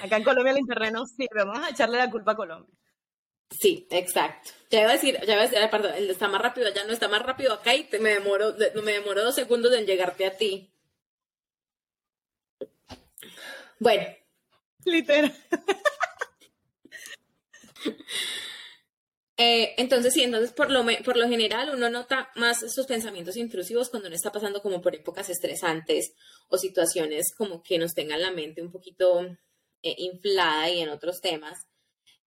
Acá 0.00 0.16
en 0.16 0.24
Colombia 0.24 0.52
el 0.52 0.58
internet 0.58 0.92
no 0.92 1.06
sirve, 1.06 1.44
vamos 1.44 1.66
a 1.66 1.70
echarle 1.70 1.98
la 1.98 2.10
culpa 2.10 2.32
a 2.32 2.36
Colombia. 2.36 2.74
Sí, 3.50 3.86
exacto. 3.90 4.50
Ya 4.70 4.80
iba 4.80 4.90
a 4.90 4.94
decir, 4.94 5.18
ya 5.26 5.34
iba 5.34 5.42
a 5.42 5.48
decir, 5.48 5.58
perdón, 5.70 5.92
está 5.96 6.28
más 6.28 6.40
rápido 6.40 6.68
allá, 6.68 6.84
no 6.84 6.92
está 6.92 7.08
más 7.08 7.22
rápido 7.22 7.52
acá 7.52 7.74
y 7.74 7.86
me 8.00 8.10
demoro, 8.10 8.54
me 8.82 8.92
demoró 8.92 9.24
dos 9.24 9.34
segundos 9.34 9.72
en 9.74 9.86
llegarte 9.86 10.26
a 10.26 10.36
ti. 10.36 10.72
Bueno. 13.78 14.06
Literal. 14.84 15.34
Eh, 19.38 19.74
entonces, 19.78 20.12
sí, 20.12 20.22
entonces 20.22 20.52
por 20.52 20.70
lo, 20.70 20.84
por 21.04 21.16
lo 21.16 21.26
general 21.26 21.74
uno 21.74 21.90
nota 21.90 22.30
más 22.36 22.62
esos 22.62 22.86
pensamientos 22.86 23.36
intrusivos 23.36 23.88
cuando 23.88 24.06
uno 24.06 24.14
está 24.14 24.30
pasando 24.30 24.62
como 24.62 24.80
por 24.80 24.94
épocas 24.94 25.30
estresantes 25.30 26.14
o 26.48 26.58
situaciones 26.58 27.34
como 27.36 27.60
que 27.60 27.78
nos 27.78 27.94
tengan 27.94 28.20
la 28.20 28.30
mente 28.30 28.62
un 28.62 28.70
poquito 28.70 29.26
eh, 29.82 29.94
inflada 29.98 30.70
y 30.70 30.80
en 30.80 30.88
otros 30.90 31.20
temas. 31.20 31.66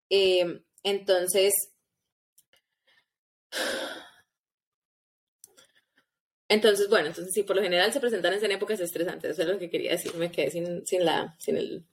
Eh, 0.09 0.62
entonces, 0.83 1.53
entonces, 6.47 6.89
bueno, 6.89 7.07
entonces 7.07 7.33
sí, 7.33 7.43
por 7.43 7.55
lo 7.55 7.62
general 7.62 7.91
se 7.91 8.00
presentan 8.00 8.33
en 8.33 8.51
épocas 8.51 8.79
estresantes, 8.79 9.31
eso 9.31 9.41
es 9.41 9.47
lo 9.47 9.57
que 9.59 9.69
quería 9.69 9.91
decir, 9.91 10.13
me 10.15 10.31
quedé 10.31 10.51
sin, 10.51 10.85
sin, 10.85 11.05
la, 11.05 11.35
sin 11.39 11.57
el 11.57 11.83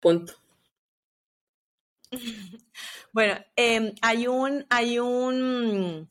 punto. 0.00 0.34
Bueno, 3.12 3.34
em, 3.56 3.94
hay 4.02 4.26
un, 4.26 4.66
hay 4.68 4.98
un, 4.98 6.10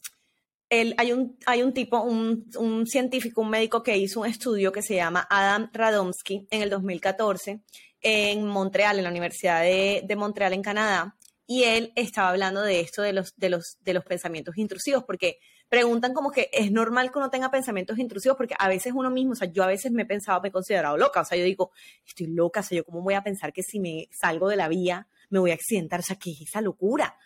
el, 0.71 0.95
hay 0.97 1.11
un, 1.11 1.37
hay 1.45 1.61
un 1.61 1.71
tipo, 1.71 2.01
un, 2.01 2.49
un, 2.57 2.87
científico, 2.87 3.41
un 3.41 3.51
médico 3.51 3.83
que 3.83 3.95
hizo 3.95 4.21
un 4.21 4.25
estudio 4.25 4.71
que 4.71 4.81
se 4.81 4.95
llama 4.95 5.27
Adam 5.29 5.69
Radomski 5.71 6.47
en 6.49 6.63
el 6.63 6.71
2014 6.71 7.61
en 8.07 8.45
Montreal, 8.45 8.99
en 8.99 9.03
la 9.03 9.09
Universidad 9.09 9.63
de, 9.63 10.15
Montreal 10.15 10.53
en 10.53 10.61
Canadá, 10.61 11.17
y 11.47 11.63
él 11.63 11.91
estaba 11.95 12.29
hablando 12.29 12.61
de 12.61 12.79
esto 12.79 13.01
de 13.01 13.13
los, 13.13 13.35
de 13.35 13.49
los, 13.49 13.77
de 13.81 13.93
los 13.95 14.05
pensamientos 14.05 14.55
intrusivos, 14.59 15.03
porque 15.03 15.39
preguntan 15.69 16.13
como 16.13 16.29
que 16.29 16.51
es 16.53 16.71
normal 16.71 17.11
que 17.11 17.17
uno 17.17 17.31
tenga 17.31 17.49
pensamientos 17.49 17.97
intrusivos, 17.97 18.37
porque 18.37 18.53
a 18.59 18.69
veces 18.69 18.93
uno 18.95 19.09
mismo, 19.09 19.31
o 19.31 19.35
sea, 19.35 19.51
yo 19.51 19.63
a 19.63 19.67
veces 19.67 19.91
me 19.91 20.03
he 20.03 20.05
me 20.07 20.49
he 20.49 20.51
considerado 20.51 20.97
loca, 20.97 21.21
o 21.21 21.25
sea, 21.25 21.35
yo 21.35 21.43
digo, 21.45 21.71
estoy 22.05 22.27
loca, 22.27 22.59
o 22.59 22.63
sea, 22.63 22.75
yo 22.75 22.85
cómo 22.85 23.01
voy 23.01 23.15
a 23.15 23.23
pensar 23.23 23.51
que 23.51 23.63
si 23.63 23.79
me 23.79 24.07
salgo 24.11 24.49
de 24.49 24.55
la 24.55 24.67
vía 24.67 25.07
me 25.31 25.39
voy 25.39 25.49
a 25.49 25.55
accidentar, 25.55 26.01
o 26.01 26.03
sea, 26.03 26.17
¿qué 26.17 26.29
es 26.29 26.41
esa 26.41 26.61
locura? 26.61 27.17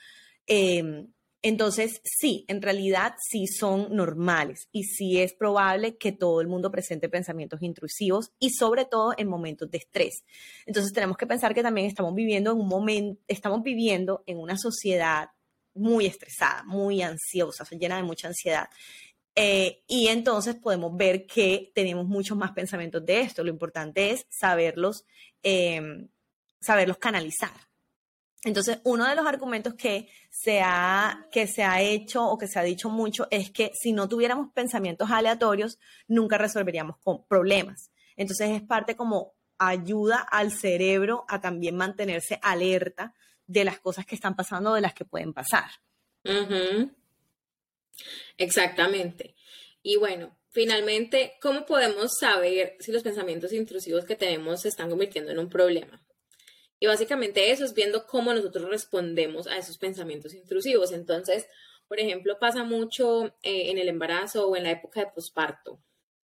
Em, 0.48 1.12
entonces, 1.42 2.02
sí, 2.04 2.44
en 2.50 2.62
realidad 2.62 3.14
sí 3.30 3.48
son 3.48 3.96
normales 3.96 4.68
y 4.74 4.84
sí 4.84 5.22
es 5.22 5.34
probable 5.34 5.98
que 5.98 6.12
todo 6.12 6.42
el 6.42 6.48
mundo 6.48 6.70
presente 6.70 7.08
pensamientos 7.08 7.62
intrusivos 7.62 8.34
y 8.40 8.50
sobre 8.50 8.86
todo 8.86 9.14
en 9.18 9.30
momentos 9.30 9.72
de 9.72 9.78
estrés. 9.78 10.26
Entonces, 10.66 10.92
tenemos 10.92 11.16
que 11.16 11.28
pensar 11.28 11.54
que 11.54 11.64
también 11.64 11.88
estamos 11.88 12.14
viviendo 12.14 12.52
en 12.52 12.58
un 12.58 12.68
momento, 12.68 13.22
estamos 13.28 13.64
viviendo 13.64 14.24
en 14.26 14.38
una 14.38 14.58
sociedad 14.58 15.30
muy 15.74 16.08
estresada, 16.08 16.64
muy 16.64 17.02
ansiosa, 17.02 17.66
llena 17.72 17.96
de 17.96 18.04
mucha 18.04 18.28
ansiedad. 18.28 18.68
Eh, 19.34 19.84
y 19.88 20.08
entonces 20.08 20.56
podemos 20.56 20.98
ver 20.98 21.26
que 21.26 21.72
tenemos 21.74 22.06
muchos 22.06 22.38
más 22.38 22.52
pensamientos 22.52 23.06
de 23.06 23.22
esto. 23.22 23.44
Lo 23.44 23.50
importante 23.50 24.12
es 24.12 24.26
saberlos, 24.30 25.06
em, 25.42 26.10
saberlos 26.60 26.98
canalizar. 26.98 27.69
Entonces, 28.44 28.80
uno 28.86 29.06
de 29.06 29.16
los 29.16 29.26
argumentos 29.26 29.74
que 29.74 30.10
se, 30.30 30.62
ha, 30.62 31.28
que 31.32 31.46
se 31.46 31.64
ha 31.64 31.82
hecho 31.82 32.26
o 32.26 32.38
que 32.38 32.48
se 32.48 32.58
ha 32.58 32.64
dicho 32.64 32.90
mucho 32.90 33.28
es 33.32 33.52
que 33.52 33.72
si 33.74 33.92
no 33.92 34.08
tuviéramos 34.08 34.52
pensamientos 34.54 35.12
aleatorios, 35.12 35.78
nunca 36.08 36.38
resolveríamos 36.38 36.98
problemas. 37.28 37.92
Entonces, 38.16 38.52
es 38.52 38.62
parte 38.62 38.96
como 38.96 39.34
ayuda 39.58 40.20
al 40.20 40.52
cerebro 40.52 41.26
a 41.28 41.42
también 41.42 41.76
mantenerse 41.76 42.40
alerta 42.42 43.14
de 43.46 43.66
las 43.66 43.80
cosas 43.80 44.06
que 44.06 44.16
están 44.16 44.36
pasando, 44.36 44.74
de 44.74 44.82
las 44.82 44.94
que 44.94 45.06
pueden 45.06 45.34
pasar. 45.34 45.70
Exactamente. 48.38 49.36
Y 49.84 49.98
bueno, 49.98 50.38
finalmente, 50.50 51.34
¿cómo 51.42 51.66
podemos 51.66 52.12
saber 52.20 52.78
si 52.80 52.92
los 52.92 53.04
pensamientos 53.04 53.52
intrusivos 53.52 54.06
que 54.06 54.16
tenemos 54.16 54.62
se 54.62 54.70
están 54.70 54.90
convirtiendo 54.90 55.32
en 55.32 55.40
un 55.40 55.50
problema? 55.50 56.02
Y 56.80 56.88
básicamente 56.88 57.52
eso 57.52 57.66
es 57.66 57.74
viendo 57.74 58.06
cómo 58.08 58.34
nosotros 58.34 58.70
respondemos 58.70 59.48
a 59.48 59.58
esos 59.58 59.78
pensamientos 59.78 60.34
intrusivos. 60.34 60.92
Entonces, 60.92 61.48
por 61.88 62.00
ejemplo, 62.00 62.40
pasa 62.40 62.64
mucho 62.64 63.28
eh, 63.42 63.70
en 63.72 63.78
el 63.78 63.90
embarazo 63.90 64.48
o 64.48 64.56
en 64.56 64.64
la 64.64 64.72
época 64.72 65.02
de 65.02 65.08
posparto. 65.08 65.82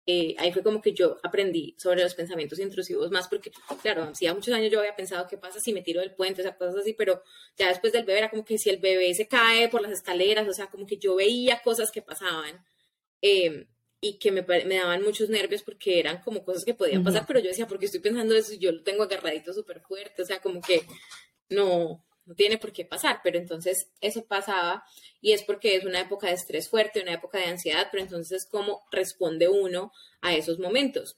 Eh, 0.08 0.36
ahí 0.38 0.52
fue 0.52 0.62
como 0.62 0.80
que 0.80 0.92
yo 0.92 1.18
aprendí 1.24 1.74
sobre 1.78 2.02
los 2.02 2.14
pensamientos 2.14 2.60
intrusivos 2.60 3.10
más 3.10 3.26
porque, 3.26 3.50
claro, 3.82 4.04
hacía 4.04 4.32
muchos 4.34 4.54
años 4.54 4.70
yo 4.70 4.78
había 4.78 4.94
pensado 4.94 5.26
qué 5.26 5.36
pasa 5.36 5.58
si 5.58 5.72
me 5.72 5.82
tiro 5.82 6.00
del 6.00 6.14
puente, 6.14 6.42
o 6.42 6.44
sea, 6.44 6.56
cosas 6.56 6.76
así, 6.76 6.92
pero 6.92 7.22
ya 7.56 7.68
después 7.68 7.92
del 7.92 8.04
bebé 8.04 8.20
era 8.20 8.30
como 8.30 8.44
que 8.44 8.56
si 8.56 8.70
el 8.70 8.76
bebé 8.76 9.12
se 9.14 9.26
cae 9.26 9.68
por 9.68 9.82
las 9.82 9.90
escaleras, 9.90 10.46
o 10.46 10.52
sea, 10.52 10.68
como 10.68 10.86
que 10.86 10.96
yo 10.98 11.16
veía 11.16 11.60
cosas 11.60 11.90
que 11.90 12.02
pasaban. 12.02 12.64
Eh, 13.20 13.66
y 14.00 14.18
que 14.18 14.30
me, 14.30 14.42
me, 14.42 14.76
daban 14.76 15.02
muchos 15.02 15.28
nervios 15.28 15.62
porque 15.62 15.98
eran 15.98 16.20
como 16.22 16.44
cosas 16.44 16.64
que 16.64 16.74
podían 16.74 17.02
pasar, 17.02 17.24
pero 17.26 17.40
yo 17.40 17.48
decía, 17.48 17.66
¿por 17.66 17.78
qué 17.78 17.86
estoy 17.86 18.00
pensando 18.00 18.34
eso? 18.34 18.52
Y 18.52 18.58
yo 18.58 18.72
lo 18.72 18.82
tengo 18.82 19.02
agarradito 19.02 19.52
súper 19.52 19.80
fuerte, 19.80 20.22
o 20.22 20.26
sea, 20.26 20.40
como 20.40 20.60
que 20.60 20.82
no, 21.48 22.04
no 22.26 22.34
tiene 22.34 22.58
por 22.58 22.72
qué 22.72 22.84
pasar, 22.84 23.20
pero 23.22 23.38
entonces 23.38 23.88
eso 24.00 24.26
pasaba 24.26 24.84
y 25.20 25.32
es 25.32 25.42
porque 25.44 25.76
es 25.76 25.84
una 25.84 26.00
época 26.00 26.26
de 26.26 26.34
estrés 26.34 26.68
fuerte, 26.68 27.00
una 27.00 27.14
época 27.14 27.38
de 27.38 27.46
ansiedad, 27.46 27.88
pero 27.90 28.02
entonces 28.02 28.46
cómo 28.50 28.84
responde 28.90 29.48
uno 29.48 29.92
a 30.20 30.34
esos 30.34 30.58
momentos. 30.58 31.16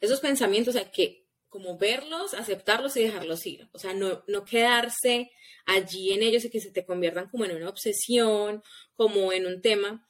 Esos 0.00 0.20
pensamientos 0.20 0.76
hay 0.76 0.86
que 0.86 1.22
como 1.48 1.76
verlos, 1.76 2.32
aceptarlos 2.32 2.96
y 2.96 3.02
dejarlos 3.02 3.44
ir, 3.46 3.68
o 3.72 3.78
sea, 3.78 3.92
no, 3.92 4.24
no 4.26 4.42
quedarse 4.44 5.30
allí 5.66 6.12
en 6.12 6.22
ellos 6.22 6.46
y 6.46 6.50
que 6.50 6.60
se 6.60 6.70
te 6.70 6.86
conviertan 6.86 7.28
como 7.28 7.44
en 7.44 7.54
una 7.54 7.68
obsesión, 7.68 8.62
como 8.94 9.32
en 9.34 9.46
un 9.46 9.60
tema, 9.60 10.08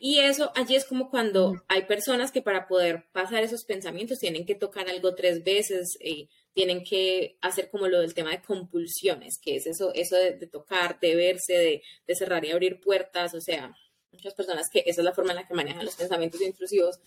y 0.00 0.20
eso, 0.20 0.52
allí 0.54 0.76
es 0.76 0.84
como 0.84 1.10
cuando 1.10 1.62
hay 1.68 1.82
personas 1.82 2.32
que 2.32 2.42
para 2.42 2.66
poder 2.66 3.06
pasar 3.12 3.42
esos 3.42 3.64
pensamientos 3.64 4.18
tienen 4.18 4.46
que 4.46 4.54
tocar 4.54 4.88
algo 4.88 5.14
tres 5.14 5.42
veces, 5.44 5.96
y 6.00 6.22
eh, 6.22 6.28
tienen 6.54 6.84
que 6.84 7.36
hacer 7.40 7.68
como 7.68 7.88
lo 7.88 8.00
del 8.00 8.14
tema 8.14 8.30
de 8.30 8.40
compulsiones, 8.40 9.38
que 9.42 9.56
es 9.56 9.66
eso, 9.66 9.92
eso 9.94 10.16
de, 10.16 10.46
tocar, 10.46 11.00
de 11.00 11.16
verse, 11.16 11.82
de, 12.06 12.14
cerrar 12.14 12.44
y 12.44 12.52
abrir 12.52 12.80
puertas, 12.80 13.34
o 13.34 13.40
sea, 13.40 13.76
muchas 14.12 14.34
personas 14.34 14.68
que 14.72 14.84
esa 14.86 15.00
es 15.00 15.04
la 15.04 15.12
forma 15.12 15.32
en 15.32 15.38
la 15.38 15.48
que 15.48 15.54
manejan 15.54 15.84
los 15.84 15.96
pensamientos 15.96 16.40
intrusivos. 16.40 17.00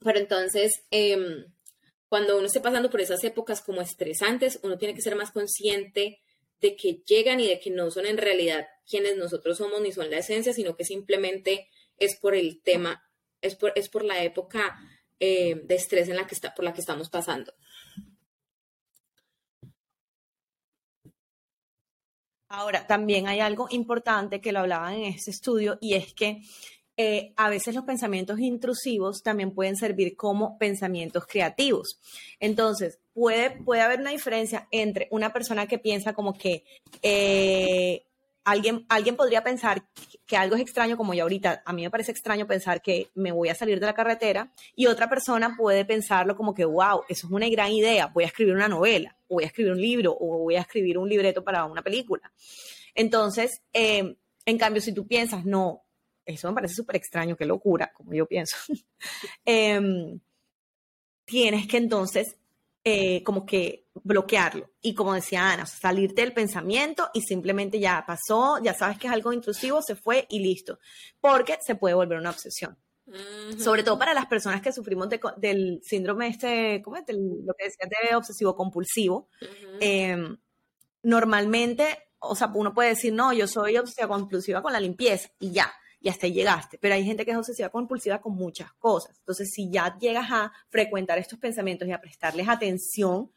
Pero 0.00 0.18
entonces, 0.18 0.82
em, 0.90 1.46
cuando 2.08 2.36
uno 2.36 2.46
esté 2.46 2.60
pasando 2.60 2.90
por 2.90 3.00
esas 3.00 3.22
épocas 3.22 3.60
como 3.60 3.80
estresantes, 3.80 4.58
uno 4.62 4.78
tiene 4.78 4.94
que 4.94 5.02
ser 5.02 5.14
más 5.14 5.30
consciente 5.30 6.20
de 6.60 6.76
que 6.76 7.02
llegan 7.06 7.38
y 7.38 7.46
de 7.46 7.60
que 7.60 7.70
no 7.70 7.90
son 7.90 8.06
en 8.06 8.18
realidad 8.18 8.66
quienes 8.88 9.16
nosotros 9.16 9.58
somos 9.58 9.80
ni 9.80 9.92
son 9.92 10.10
la 10.10 10.18
esencia, 10.18 10.52
sino 10.52 10.76
que 10.76 10.84
simplemente 10.84 11.68
es 11.98 12.16
por 12.16 12.34
el 12.34 12.62
tema, 12.62 13.02
es 13.40 13.54
por, 13.54 13.72
es 13.76 13.88
por 13.88 14.04
la 14.04 14.22
época 14.22 14.78
eh, 15.20 15.60
de 15.64 15.74
estrés 15.74 16.08
en 16.08 16.16
la 16.16 16.26
que 16.26 16.34
está, 16.34 16.54
por 16.54 16.64
la 16.64 16.72
que 16.72 16.80
estamos 16.80 17.10
pasando. 17.10 17.52
Ahora, 22.50 22.86
también 22.86 23.28
hay 23.28 23.40
algo 23.40 23.68
importante 23.70 24.40
que 24.40 24.52
lo 24.52 24.60
hablaban 24.60 24.94
en 24.94 25.04
este 25.12 25.30
estudio 25.30 25.76
y 25.82 25.94
es 25.94 26.14
que 26.14 26.40
eh, 26.96 27.32
a 27.36 27.50
veces 27.50 27.74
los 27.74 27.84
pensamientos 27.84 28.40
intrusivos 28.40 29.22
también 29.22 29.54
pueden 29.54 29.76
servir 29.76 30.16
como 30.16 30.58
pensamientos 30.58 31.26
creativos. 31.26 32.00
Entonces, 32.40 32.98
puede, 33.12 33.50
puede 33.50 33.82
haber 33.82 34.00
una 34.00 34.10
diferencia 34.10 34.66
entre 34.70 35.08
una 35.10 35.32
persona 35.32 35.66
que 35.66 35.78
piensa 35.78 36.14
como 36.14 36.32
que 36.32 36.64
eh, 37.02 38.07
alguien, 38.50 38.86
alguien 38.88 39.16
podría 39.16 39.42
pensar 39.42 39.86
que 40.26 40.36
algo 40.36 40.56
es 40.56 40.62
extraño, 40.62 40.96
como 40.96 41.14
yo 41.14 41.24
ahorita, 41.24 41.62
a 41.64 41.72
mí 41.72 41.82
me 41.82 41.90
parece 41.90 42.12
extraño 42.12 42.46
pensar 42.46 42.80
que 42.80 43.10
me 43.14 43.32
voy 43.32 43.48
a 43.48 43.54
salir 43.54 43.78
de 43.80 43.86
la 43.86 43.94
carretera 43.94 44.52
y 44.74 44.86
otra 44.86 45.08
persona 45.08 45.54
puede 45.56 45.84
pensarlo 45.84 46.36
como 46.36 46.54
que, 46.54 46.64
wow, 46.64 47.02
eso 47.08 47.26
es 47.26 47.32
una 47.32 47.48
gran 47.48 47.72
idea, 47.72 48.06
voy 48.06 48.24
a 48.24 48.28
escribir 48.28 48.54
una 48.54 48.68
novela, 48.68 49.16
o 49.28 49.34
voy 49.34 49.44
a 49.44 49.48
escribir 49.48 49.72
un 49.72 49.80
libro, 49.80 50.16
o 50.18 50.38
voy 50.38 50.56
a 50.56 50.60
escribir 50.60 50.98
un 50.98 51.08
libreto 51.08 51.44
para 51.44 51.64
una 51.64 51.82
película. 51.82 52.32
Entonces, 52.94 53.62
eh, 53.72 54.16
en 54.44 54.58
cambio, 54.58 54.80
si 54.80 54.92
tú 54.92 55.06
piensas, 55.06 55.44
no, 55.44 55.84
eso 56.24 56.48
me 56.48 56.54
parece 56.54 56.74
súper 56.74 56.96
extraño, 56.96 57.36
qué 57.36 57.44
locura, 57.44 57.92
como 57.94 58.14
yo 58.14 58.26
pienso. 58.26 58.56
Em, 59.44 60.20
tienes 61.24 61.66
que 61.66 61.76
entonces 61.76 62.36
eh, 62.90 63.22
como 63.22 63.44
que 63.44 63.86
bloquearlo. 63.92 64.70
Y 64.80 64.94
como 64.94 65.12
decía 65.12 65.52
Ana, 65.52 65.66
salirte 65.66 66.22
del 66.22 66.32
pensamiento 66.32 67.10
y 67.12 67.20
simplemente 67.20 67.78
ya 67.78 68.02
pasó, 68.06 68.58
ya 68.62 68.72
sabes 68.72 68.98
que 68.98 69.08
es 69.08 69.12
algo 69.12 69.34
intrusivo, 69.34 69.82
se 69.82 69.94
fue 69.94 70.26
y 70.30 70.38
listo. 70.38 70.78
Porque 71.20 71.58
se 71.60 71.74
puede 71.74 71.94
volver 71.94 72.18
una 72.18 72.30
obsesión. 72.30 72.78
Sobre 73.58 73.82
todo 73.82 73.98
para 73.98 74.14
las 74.14 74.24
personas 74.24 74.62
que 74.62 74.72
sufrimos 74.72 75.08
del 75.36 75.80
síndrome 75.82 76.28
este, 76.28 76.80
¿cómo 76.82 76.96
es? 76.96 77.04
lo 77.08 77.54
que 77.54 77.64
decía 77.64 77.88
de 78.10 78.16
obsesivo 78.16 78.56
compulsivo. 78.56 79.28
Em, 79.80 80.38
normalmente, 81.02 82.10
o 82.20 82.34
sea, 82.34 82.50
uno 82.54 82.72
puede 82.72 82.90
decir, 82.90 83.12
no, 83.12 83.34
yo 83.34 83.46
soy 83.46 83.76
obsesiva 83.76 84.08
compulsiva 84.08 84.62
con 84.62 84.72
la 84.72 84.80
limpieza 84.80 85.28
y 85.40 85.52
ya 85.52 85.70
y 86.00 86.08
hasta 86.08 86.26
ahí 86.26 86.32
llegaste. 86.32 86.78
Pero 86.78 86.94
hay 86.94 87.04
gente 87.04 87.24
que 87.24 87.32
es 87.32 87.36
obsesiva 87.36 87.68
compulsiva 87.68 88.20
con 88.20 88.34
muchas 88.34 88.72
cosas. 88.74 89.16
Entonces, 89.18 89.50
si 89.52 89.70
ya 89.70 89.96
llegas 89.98 90.30
a 90.30 90.52
frecuentar 90.68 91.18
estos 91.18 91.38
pensamientos 91.38 91.88
y 91.88 91.92
a 91.92 92.00
prestarles 92.00 92.48
atención, 92.48 93.30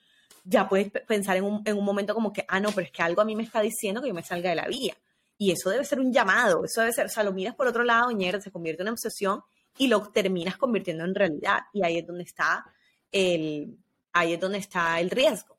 ya 0.43 0.67
puedes 0.67 0.91
pensar 1.07 1.37
en 1.37 1.43
un, 1.43 1.61
en 1.65 1.77
un 1.77 1.85
momento 1.85 2.13
como 2.13 2.33
que, 2.33 2.45
ah, 2.47 2.59
no, 2.59 2.71
pero 2.71 2.85
es 2.85 2.91
que 2.91 3.01
algo 3.01 3.21
a 3.21 3.25
mí 3.25 3.35
me 3.35 3.43
está 3.43 3.61
diciendo 3.61 4.01
que 4.01 4.07
yo 4.07 4.13
me 4.13 4.23
salga 4.23 4.49
de 4.49 4.55
la 4.55 4.67
vía. 4.67 4.95
Y 5.37 5.51
eso 5.51 5.69
debe 5.69 5.85
ser 5.85 5.99
un 5.99 6.13
llamado, 6.13 6.63
eso 6.65 6.81
debe 6.81 6.93
ser, 6.93 7.07
o 7.07 7.09
sea, 7.09 7.23
lo 7.23 7.33
miras 7.33 7.55
por 7.55 7.67
otro 7.67 7.83
lado 7.83 8.11
y 8.11 8.41
se 8.41 8.51
convierte 8.51 8.83
en 8.83 8.89
obsesión 8.89 9.41
y 9.77 9.87
lo 9.87 10.09
terminas 10.09 10.57
convirtiendo 10.57 11.03
en 11.03 11.15
realidad. 11.15 11.61
Y 11.73 11.83
ahí 11.83 11.97
es 11.97 12.05
donde 12.05 12.23
está 12.23 12.63
el, 13.11 13.77
ahí 14.13 14.33
es 14.33 14.39
donde 14.39 14.59
está 14.59 14.99
el 14.99 15.09
riesgo. 15.09 15.57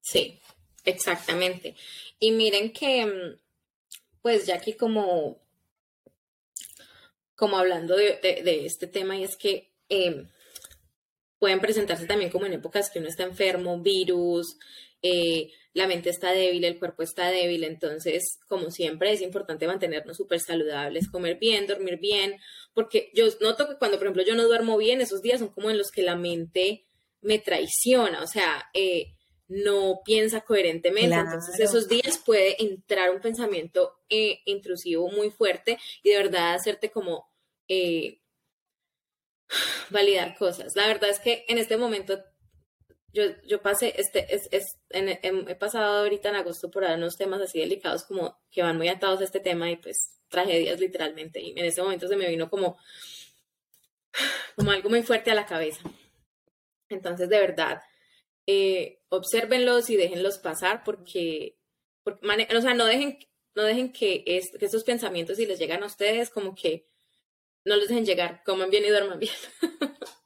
Sí, 0.00 0.40
exactamente. 0.84 1.74
Y 2.20 2.30
miren 2.30 2.72
que, 2.72 3.06
mm, 3.06 3.40
pues 4.20 4.46
ya 4.46 4.54
aquí 4.54 4.74
como 4.74 5.41
como 7.42 7.58
hablando 7.58 7.96
de, 7.96 8.20
este 8.64 8.86
tema, 8.86 9.16
y 9.16 9.24
es 9.24 9.36
que 9.36 9.72
em, 9.88 10.28
pueden 11.40 11.58
presentarse 11.58 12.06
también 12.06 12.30
como 12.30 12.46
en 12.46 12.52
épocas 12.52 12.88
que 12.88 13.00
uno 13.00 13.08
está 13.08 13.24
enfermo, 13.24 13.80
virus, 13.80 14.56
eh, 15.02 15.50
la 15.74 15.88
mente 15.88 16.08
está 16.08 16.30
débil, 16.30 16.64
el 16.64 16.78
cuerpo 16.78 17.02
está 17.02 17.32
débil, 17.32 17.64
entonces, 17.64 18.38
como 18.46 18.70
siempre, 18.70 19.10
es 19.10 19.22
importante 19.22 19.66
mantenernos 19.66 20.18
súper 20.18 20.38
saludables, 20.38 21.10
comer 21.10 21.36
bien, 21.40 21.66
dormir 21.66 21.98
bien, 21.98 22.36
porque 22.74 23.10
yo 23.12 23.26
noto 23.40 23.68
que 23.68 23.76
cuando, 23.76 23.98
por 23.98 24.06
ejemplo, 24.06 24.22
yo 24.22 24.36
no 24.36 24.44
duermo 24.44 24.78
bien, 24.78 25.00
esos 25.00 25.20
días 25.20 25.40
son 25.40 25.48
como 25.48 25.68
en 25.68 25.78
los 25.78 25.90
que 25.90 26.02
la 26.02 26.14
mente 26.14 26.84
me 27.22 27.40
traiciona, 27.40 28.22
o 28.22 28.28
sea, 28.28 28.70
eh, 28.72 29.16
no 29.48 30.00
piensa 30.04 30.42
coherentemente. 30.42 31.16
Entonces, 31.16 31.58
esos 31.58 31.88
días 31.88 32.18
puede 32.24 32.62
entrar 32.62 33.10
un 33.10 33.20
pensamiento 33.20 33.94
eh, 34.08 34.42
intrusivo 34.44 35.10
muy 35.10 35.30
fuerte 35.30 35.76
y 36.04 36.10
de 36.10 36.18
verdad 36.18 36.54
hacerte 36.54 36.92
como 36.92 37.31
eh, 37.68 38.20
validar 39.90 40.36
cosas. 40.36 40.76
La 40.76 40.86
verdad 40.86 41.10
es 41.10 41.20
que 41.20 41.44
en 41.48 41.58
este 41.58 41.76
momento 41.76 42.22
yo, 43.12 43.24
yo 43.46 43.60
pasé, 43.60 43.94
este, 43.98 44.34
es, 44.34 44.48
es 44.50 44.78
he 44.90 45.54
pasado 45.54 45.98
ahorita 45.98 46.30
en 46.30 46.36
agosto 46.36 46.70
por 46.70 46.84
unos 46.84 47.16
temas 47.16 47.42
así 47.42 47.58
delicados 47.58 48.04
como 48.04 48.40
que 48.50 48.62
van 48.62 48.78
muy 48.78 48.88
atados 48.88 49.20
a 49.20 49.24
este 49.24 49.40
tema 49.40 49.70
y 49.70 49.76
pues 49.76 50.18
tragedias 50.28 50.80
literalmente. 50.80 51.40
Y 51.40 51.50
en 51.50 51.64
ese 51.64 51.82
momento 51.82 52.08
se 52.08 52.16
me 52.16 52.28
vino 52.28 52.48
como, 52.48 52.78
como 54.56 54.70
algo 54.70 54.88
muy 54.88 55.02
fuerte 55.02 55.30
a 55.30 55.34
la 55.34 55.46
cabeza. 55.46 55.82
Entonces, 56.88 57.28
de 57.28 57.38
verdad, 57.38 57.82
eh, 58.46 59.00
obsérvenlos 59.08 59.90
y 59.90 59.96
déjenlos 59.96 60.38
pasar 60.38 60.82
porque, 60.84 61.58
o 62.04 62.60
sea, 62.60 62.74
no 62.74 62.86
dejen, 62.86 63.18
no 63.54 63.62
dejen 63.62 63.92
que, 63.92 64.24
que 64.24 64.64
estos 64.64 64.84
pensamientos, 64.84 65.36
si 65.36 65.46
les 65.46 65.58
llegan 65.58 65.82
a 65.82 65.86
ustedes, 65.86 66.30
como 66.30 66.54
que 66.54 66.88
no 67.64 67.76
los 67.76 67.88
dejen 67.88 68.04
llegar, 68.04 68.42
coman 68.44 68.70
bien 68.70 68.84
y 68.84 68.88
duerman 68.88 69.18
bien. 69.18 69.34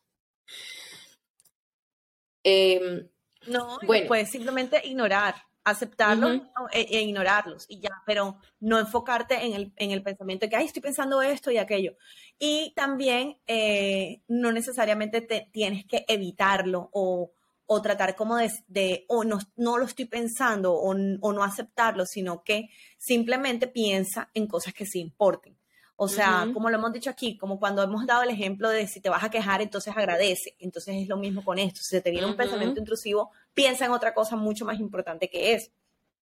Em, 2.48 3.08
no, 3.48 3.80
bueno. 3.82 4.06
puedes 4.06 4.30
simplemente 4.30 4.80
ignorar, 4.84 5.34
aceptarlo 5.64 6.32
e, 6.70 6.82
e, 6.82 7.02
ignorarlos 7.02 7.66
y 7.68 7.80
ya, 7.80 7.90
pero 8.06 8.38
no 8.60 8.78
enfocarte 8.78 9.44
en 9.44 9.52
el, 9.52 9.72
en 9.74 9.90
el 9.90 10.00
pensamiento 10.00 10.46
de 10.46 10.50
que, 10.50 10.56
ay, 10.56 10.66
estoy 10.66 10.80
pensando 10.80 11.20
esto 11.22 11.50
y 11.50 11.58
aquello. 11.58 11.96
Y 12.38 12.72
también 12.76 13.40
eh, 13.48 14.22
no 14.28 14.52
necesariamente 14.52 15.22
te, 15.22 15.50
tienes 15.52 15.84
que 15.86 16.04
evitarlo 16.06 16.88
o, 16.92 17.32
o 17.66 17.82
tratar 17.82 18.14
como 18.14 18.36
de, 18.36 19.04
o 19.08 19.24
no, 19.24 19.40
no, 19.56 19.76
lo 19.76 19.84
estoy 19.84 20.04
pensando 20.04 20.72
o, 20.72 20.90
o, 20.92 21.32
no 21.32 21.42
aceptarlo, 21.42 22.06
sino 22.06 22.44
que 22.44 22.68
simplemente 22.96 23.66
piensa 23.66 24.30
en 24.34 24.46
cosas 24.46 24.72
que 24.72 24.86
sí 24.86 25.00
importen. 25.00 25.55
O 25.98 26.08
sea, 26.08 26.46
como 26.52 26.68
lo 26.68 26.76
hemos 26.76 26.92
dicho 26.92 27.08
aquí, 27.08 27.38
como 27.38 27.58
cuando 27.58 27.82
hemos 27.82 28.04
dado 28.06 28.22
el 28.22 28.28
ejemplo 28.28 28.68
de 28.68 28.86
si 28.86 29.00
te 29.00 29.08
vas 29.08 29.24
a 29.24 29.30
quejar, 29.30 29.62
entonces 29.62 29.96
agradece. 29.96 30.54
Entonces 30.58 30.94
es 30.96 31.08
lo 31.08 31.16
mismo 31.16 31.42
con 31.42 31.58
esto. 31.58 31.80
Si 31.82 31.98
te 32.02 32.10
viene 32.10 32.26
un 32.26 32.36
pensamiento 32.36 32.78
intrusivo, 32.78 33.30
piensa 33.54 33.86
en 33.86 33.92
otra 33.92 34.12
cosa 34.12 34.36
mucho 34.36 34.66
más 34.66 34.78
importante 34.78 35.30
que 35.30 35.54
eso. 35.54 35.70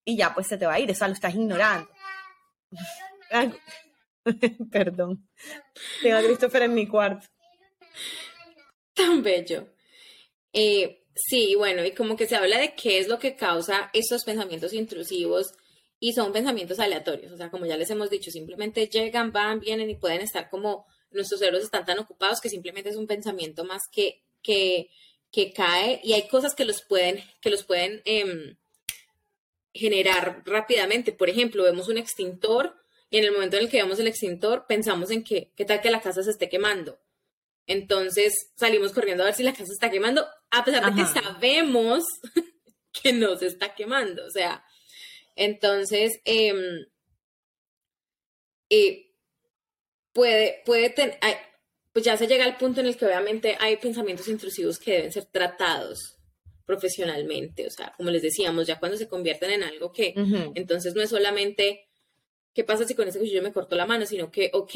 Y 0.04 0.16
ya 0.16 0.32
pues 0.32 0.46
se 0.46 0.58
te 0.58 0.66
va 0.66 0.74
a 0.74 0.80
ir, 0.80 0.88
o 0.90 0.94
sea, 0.94 1.08
lo 1.08 1.14
estás 1.14 1.34
ignorando. 1.34 1.88
Perdón. 4.70 5.28
Tengo 6.00 6.18
a 6.18 6.22
Christopher 6.22 6.62
en 6.62 6.74
mi 6.74 6.86
cuarto. 6.86 7.26
Tan 8.94 9.24
bello. 9.24 9.66
Eh, 10.52 11.04
sí, 11.16 11.56
bueno, 11.56 11.84
y 11.84 11.90
como 11.90 12.16
que 12.16 12.28
se 12.28 12.36
habla 12.36 12.58
de 12.58 12.74
qué 12.74 13.00
es 13.00 13.08
lo 13.08 13.18
que 13.18 13.34
causa 13.34 13.90
estos 13.92 14.22
pensamientos 14.22 14.72
intrusivos 14.72 15.52
y 16.04 16.12
son 16.12 16.34
pensamientos 16.34 16.80
aleatorios, 16.80 17.32
o 17.32 17.36
sea, 17.38 17.50
como 17.50 17.64
ya 17.64 17.78
les 17.78 17.88
hemos 17.88 18.10
dicho, 18.10 18.30
simplemente 18.30 18.88
llegan, 18.88 19.32
van, 19.32 19.58
vienen 19.58 19.88
y 19.88 19.94
pueden 19.94 20.20
estar 20.20 20.50
como 20.50 20.86
nuestros 21.10 21.40
cerebros 21.40 21.64
están 21.64 21.86
tan 21.86 21.98
ocupados 21.98 22.42
que 22.42 22.50
simplemente 22.50 22.90
es 22.90 22.96
un 22.96 23.06
pensamiento 23.06 23.64
más 23.64 23.80
que, 23.90 24.20
que, 24.42 24.90
que 25.32 25.54
cae 25.54 26.02
y 26.04 26.12
hay 26.12 26.28
cosas 26.28 26.54
que 26.54 26.66
los 26.66 26.82
pueden, 26.82 27.24
que 27.40 27.48
los 27.48 27.64
pueden 27.64 28.02
em, 28.04 28.54
generar 29.72 30.42
rápidamente. 30.44 31.10
Por 31.10 31.30
ejemplo, 31.30 31.62
vemos 31.62 31.88
un 31.88 31.96
extintor 31.96 32.76
y 33.08 33.16
en 33.16 33.24
el 33.24 33.32
momento 33.32 33.56
en 33.56 33.62
el 33.62 33.70
que 33.70 33.78
vemos 33.78 33.98
el 33.98 34.06
extintor 34.06 34.66
pensamos 34.68 35.10
en 35.10 35.24
que, 35.24 35.52
¿qué 35.56 35.64
tal 35.64 35.80
que 35.80 35.90
la 35.90 36.02
casa 36.02 36.22
se 36.22 36.32
esté 36.32 36.50
quemando? 36.50 36.98
Entonces 37.66 38.50
salimos 38.56 38.92
corriendo 38.92 39.22
a 39.22 39.26
ver 39.28 39.34
si 39.34 39.42
la 39.42 39.52
casa 39.54 39.72
está 39.72 39.90
quemando, 39.90 40.26
a 40.50 40.66
pesar 40.66 40.84
de 40.84 41.00
que 41.00 41.08
sabemos 41.08 42.04
que 42.92 43.14
no 43.14 43.38
se 43.38 43.46
está 43.46 43.74
quemando. 43.74 44.26
O 44.26 44.30
sea, 44.30 44.62
entonces, 45.36 46.20
em, 46.24 46.86
eh, 48.70 49.10
puede, 50.12 50.62
puede 50.64 50.90
tener, 50.90 51.18
pues 51.92 52.04
ya 52.04 52.16
se 52.16 52.26
llega 52.26 52.44
al 52.44 52.56
punto 52.56 52.80
en 52.80 52.86
el 52.86 52.96
que 52.96 53.06
obviamente 53.06 53.56
hay 53.60 53.76
pensamientos 53.76 54.28
intrusivos 54.28 54.78
que 54.78 54.92
deben 54.92 55.12
ser 55.12 55.26
tratados 55.26 56.16
profesionalmente, 56.66 57.66
o 57.66 57.70
sea, 57.70 57.92
como 57.96 58.10
les 58.10 58.22
decíamos, 58.22 58.66
ya 58.66 58.78
cuando 58.78 58.96
se 58.96 59.08
convierten 59.08 59.50
en 59.50 59.62
algo 59.62 59.92
que, 59.92 60.14
entonces 60.54 60.94
no 60.94 61.02
es 61.02 61.10
solamente, 61.10 61.88
¿qué 62.54 62.64
pasa 62.64 62.86
si 62.86 62.94
con 62.94 63.06
ese 63.06 63.18
cuchillo 63.18 63.42
me 63.42 63.52
corto 63.52 63.76
la 63.76 63.86
mano? 63.86 64.06
Sino 64.06 64.30
que, 64.30 64.50
ok, 64.54 64.74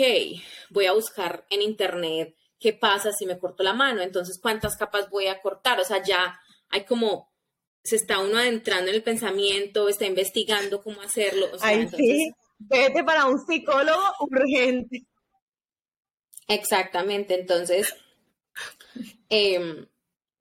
voy 0.70 0.86
a 0.86 0.92
buscar 0.92 1.46
en 1.48 1.62
internet 1.62 2.36
qué 2.60 2.72
pasa 2.72 3.12
si 3.12 3.24
me 3.24 3.38
corto 3.38 3.62
la 3.62 3.72
mano, 3.72 4.02
entonces 4.02 4.38
cuántas 4.40 4.76
capas 4.76 5.08
voy 5.10 5.28
a 5.28 5.40
cortar, 5.40 5.80
o 5.80 5.84
sea, 5.84 6.02
ya 6.02 6.38
hay 6.68 6.84
como 6.84 7.32
se 7.82 7.96
está 7.96 8.18
uno 8.18 8.38
adentrando 8.38 8.90
en 8.90 8.96
el 8.96 9.02
pensamiento, 9.02 9.88
está 9.88 10.06
investigando 10.06 10.82
cómo 10.82 11.00
hacerlo. 11.00 11.48
O 11.52 11.58
sí, 11.58 12.32
vete 12.58 13.04
para 13.04 13.26
un 13.26 13.38
psicólogo 13.46 14.02
urgente. 14.20 15.06
Exactamente, 16.48 17.34
entonces, 17.34 17.94
em, 19.28 19.86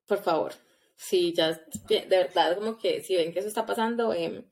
por 0.06 0.24
favor, 0.24 0.54
si 0.96 1.34
ya, 1.34 1.62
de 1.88 2.06
verdad, 2.08 2.56
como 2.56 2.78
que 2.78 3.04
si 3.04 3.16
ven 3.16 3.34
que 3.34 3.40
eso 3.40 3.48
está 3.50 3.66
pasando, 3.66 4.14
em, 4.14 4.44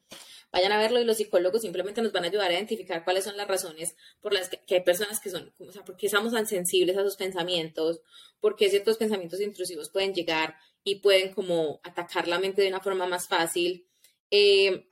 vayan 0.51 0.71
a 0.71 0.77
verlo 0.77 1.01
y 1.01 1.05
los 1.05 1.17
psicólogos 1.17 1.61
simplemente 1.61 2.01
nos 2.01 2.11
van 2.11 2.23
a 2.23 2.27
ayudar 2.27 2.51
a 2.51 2.53
identificar 2.53 3.03
cuáles 3.03 3.23
son 3.23 3.35
las 3.35 3.47
razones 3.47 3.95
por 4.21 4.33
las 4.33 4.49
que, 4.49 4.75
hay 4.75 4.83
personas 4.83 5.19
que 5.19 5.29
son, 5.29 5.53
o 5.59 5.71
sea, 5.71 5.83
por 5.83 5.97
qué 5.97 6.05
estamos 6.05 6.33
tan 6.33 6.45
sensibles 6.45 6.97
a 6.97 7.03
sus 7.03 7.15
pensamientos, 7.15 8.01
por 8.39 8.55
qué 8.55 8.69
ciertos 8.69 8.97
pensamientos 8.97 9.41
intrusivos 9.41 9.89
pueden 9.89 10.13
llegar 10.13 10.55
y 10.85 10.99
pueden 10.99 11.33
como 11.33 11.81
atacar 11.83 12.27
la 12.29 12.39
mente 12.39 12.61
de 12.61 12.69
una 12.69 12.79
forma 12.79 13.07
más 13.07 13.27
fácil. 13.27 13.87
Eh, 14.31 14.85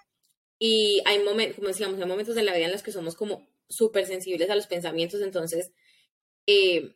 y 0.60 1.02
hay 1.06 1.24
momentos, 1.24 1.56
como 1.58 1.70
decíamos, 1.70 2.00
hay 2.00 2.08
momentos 2.08 2.36
de 2.36 2.44
la 2.44 2.54
vida 2.54 2.66
en 2.66 2.72
los 2.72 2.84
que 2.84 2.92
somos 2.92 3.16
como 3.16 3.48
súper 3.70 4.06
sensibles 4.08 4.50
a 4.50 4.56
los 4.56 4.68
pensamientos, 4.68 5.22
entonces, 5.22 5.72
eh, 6.48 6.96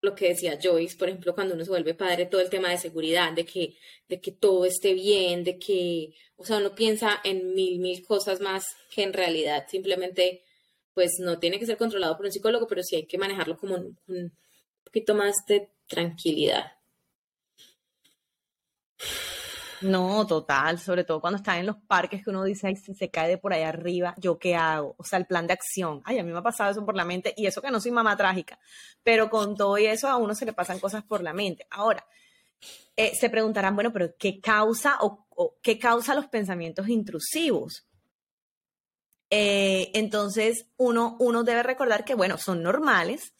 lo 0.00 0.14
que 0.14 0.28
decía 0.28 0.58
Joyce, 0.60 0.96
por 0.96 1.08
ejemplo, 1.08 1.34
cuando 1.34 1.54
uno 1.54 1.64
se 1.64 1.70
vuelve 1.70 1.94
padre, 1.94 2.24
todo 2.26 2.40
el 2.40 2.48
tema 2.48 2.70
de 2.70 2.78
seguridad, 2.78 3.32
de 3.34 3.44
que, 3.44 3.76
de 4.08 4.20
que 4.20 4.32
todo 4.32 4.64
esté 4.64 4.94
bien, 4.94 5.44
de 5.44 5.58
que, 5.58 6.14
o 6.36 6.44
sea, 6.44 6.56
uno 6.56 6.74
piensa 6.74 7.20
en 7.22 7.52
mil, 7.54 7.80
mil 7.80 8.02
cosas 8.06 8.40
más 8.40 8.64
que 8.94 9.02
en 9.02 9.12
realidad 9.12 9.66
simplemente, 9.68 10.42
pues 10.94 11.18
no 11.18 11.38
tiene 11.38 11.58
que 11.58 11.66
ser 11.66 11.76
controlado 11.76 12.16
por 12.16 12.26
un 12.26 12.32
psicólogo, 12.32 12.66
pero 12.66 12.82
sí 12.82 12.96
hay 12.96 13.06
que 13.06 13.18
manejarlo 13.18 13.58
como 13.58 13.76
un 13.76 14.32
poquito 14.84 15.14
más 15.14 15.36
de 15.46 15.68
tranquilidad. 15.86 16.79
No, 19.82 20.26
total, 20.26 20.78
sobre 20.78 21.04
todo 21.04 21.20
cuando 21.20 21.38
están 21.38 21.58
en 21.58 21.66
los 21.66 21.76
parques 21.76 22.22
que 22.22 22.30
uno 22.30 22.44
dice, 22.44 22.66
ay, 22.66 22.76
si 22.76 22.94
se 22.94 23.10
cae 23.10 23.28
de 23.28 23.38
por 23.38 23.52
allá 23.52 23.70
arriba, 23.70 24.14
¿yo 24.18 24.38
qué 24.38 24.54
hago? 24.54 24.94
O 24.98 25.04
sea, 25.04 25.18
el 25.18 25.26
plan 25.26 25.46
de 25.46 25.54
acción. 25.54 26.02
Ay, 26.04 26.18
a 26.18 26.24
mí 26.24 26.32
me 26.32 26.38
ha 26.38 26.42
pasado 26.42 26.70
eso 26.70 26.84
por 26.84 26.96
la 26.96 27.04
mente 27.04 27.32
y 27.36 27.46
eso 27.46 27.62
que 27.62 27.70
no 27.70 27.80
soy 27.80 27.90
mamá 27.90 28.16
trágica, 28.16 28.58
pero 29.02 29.30
con 29.30 29.56
todo 29.56 29.76
eso 29.78 30.08
a 30.08 30.16
uno 30.16 30.34
se 30.34 30.44
le 30.44 30.52
pasan 30.52 30.78
cosas 30.78 31.02
por 31.04 31.22
la 31.22 31.32
mente. 31.32 31.66
Ahora, 31.70 32.04
eh, 32.96 33.14
se 33.14 33.30
preguntarán, 33.30 33.74
bueno, 33.74 33.92
pero 33.92 34.14
¿qué 34.18 34.40
causa 34.40 34.98
o, 35.00 35.26
qué 35.62 35.78
causa 35.78 36.14
los 36.14 36.26
pensamientos 36.26 36.88
intrusivos? 36.88 37.86
Eh, 39.30 39.90
entonces, 39.94 40.66
uno, 40.76 41.16
uno 41.20 41.44
debe 41.44 41.62
recordar 41.62 42.04
que, 42.04 42.14
bueno, 42.14 42.36
son 42.36 42.62
normales, 42.62 43.32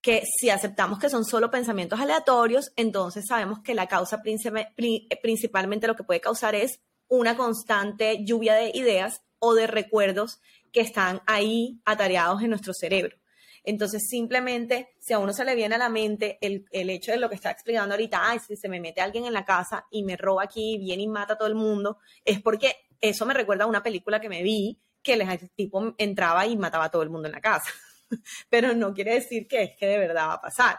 que 0.00 0.22
si 0.24 0.50
aceptamos 0.50 0.98
que 0.98 1.10
son 1.10 1.24
solo 1.24 1.50
pensamientos 1.50 2.00
aleatorios, 2.00 2.72
entonces 2.76 3.26
sabemos 3.26 3.60
que 3.60 3.74
la 3.74 3.88
causa 3.88 4.22
principalmente 4.22 5.86
lo 5.86 5.96
que 5.96 6.04
puede 6.04 6.20
causar 6.20 6.54
es 6.54 6.80
una 7.08 7.36
constante 7.36 8.24
lluvia 8.24 8.54
de 8.54 8.70
ideas 8.74 9.22
o 9.38 9.54
de 9.54 9.66
recuerdos 9.66 10.40
que 10.72 10.80
están 10.80 11.22
ahí 11.26 11.80
atareados 11.84 12.42
en 12.42 12.50
nuestro 12.50 12.74
cerebro. 12.74 13.16
Entonces, 13.64 14.06
simplemente, 14.08 14.94
si 15.00 15.12
a 15.12 15.18
uno 15.18 15.32
se 15.32 15.44
le 15.44 15.54
viene 15.54 15.74
a 15.74 15.78
la 15.78 15.88
mente 15.88 16.38
el, 16.40 16.64
hecho 16.70 17.12
de 17.12 17.18
lo 17.18 17.28
que 17.28 17.34
está 17.34 17.50
explicando 17.50 17.94
ahorita, 17.94 18.20
ay, 18.22 18.38
si 18.38 18.56
se 18.56 18.68
me 18.68 18.80
mete 18.80 19.00
alguien 19.00 19.26
en 19.26 19.32
la 19.32 19.44
casa 19.44 19.86
y 19.90 20.04
me 20.04 20.16
roba 20.16 20.44
aquí, 20.44 20.78
viene 20.78 21.02
y 21.02 21.08
mata 21.08 21.34
a 21.34 21.38
todo 21.38 21.48
el 21.48 21.54
mundo, 21.54 21.98
es 22.24 22.40
porque 22.40 22.76
eso 23.00 23.26
me 23.26 23.34
recuerda 23.34 23.64
a 23.64 23.68
una 23.68 23.82
película 23.82 24.20
que 24.20 24.28
me 24.28 24.42
vi, 24.42 24.80
que 25.02 25.14
el 25.14 25.50
tipo 25.54 25.94
entraba 25.98 26.46
y 26.46 26.56
mataba 26.56 26.86
a 26.86 26.90
todo 26.90 27.02
el 27.02 27.10
mundo 27.10 27.28
en 27.28 27.32
la 27.32 27.40
casa. 27.40 27.70
pero 28.48 28.74
no 28.74 28.94
quiere 28.94 29.14
decir 29.14 29.46
que 29.46 29.62
es 29.62 29.76
que 29.76 29.86
de 29.86 29.98
verdad 29.98 30.28
va 30.28 30.34
a 30.34 30.40
pasar. 30.40 30.78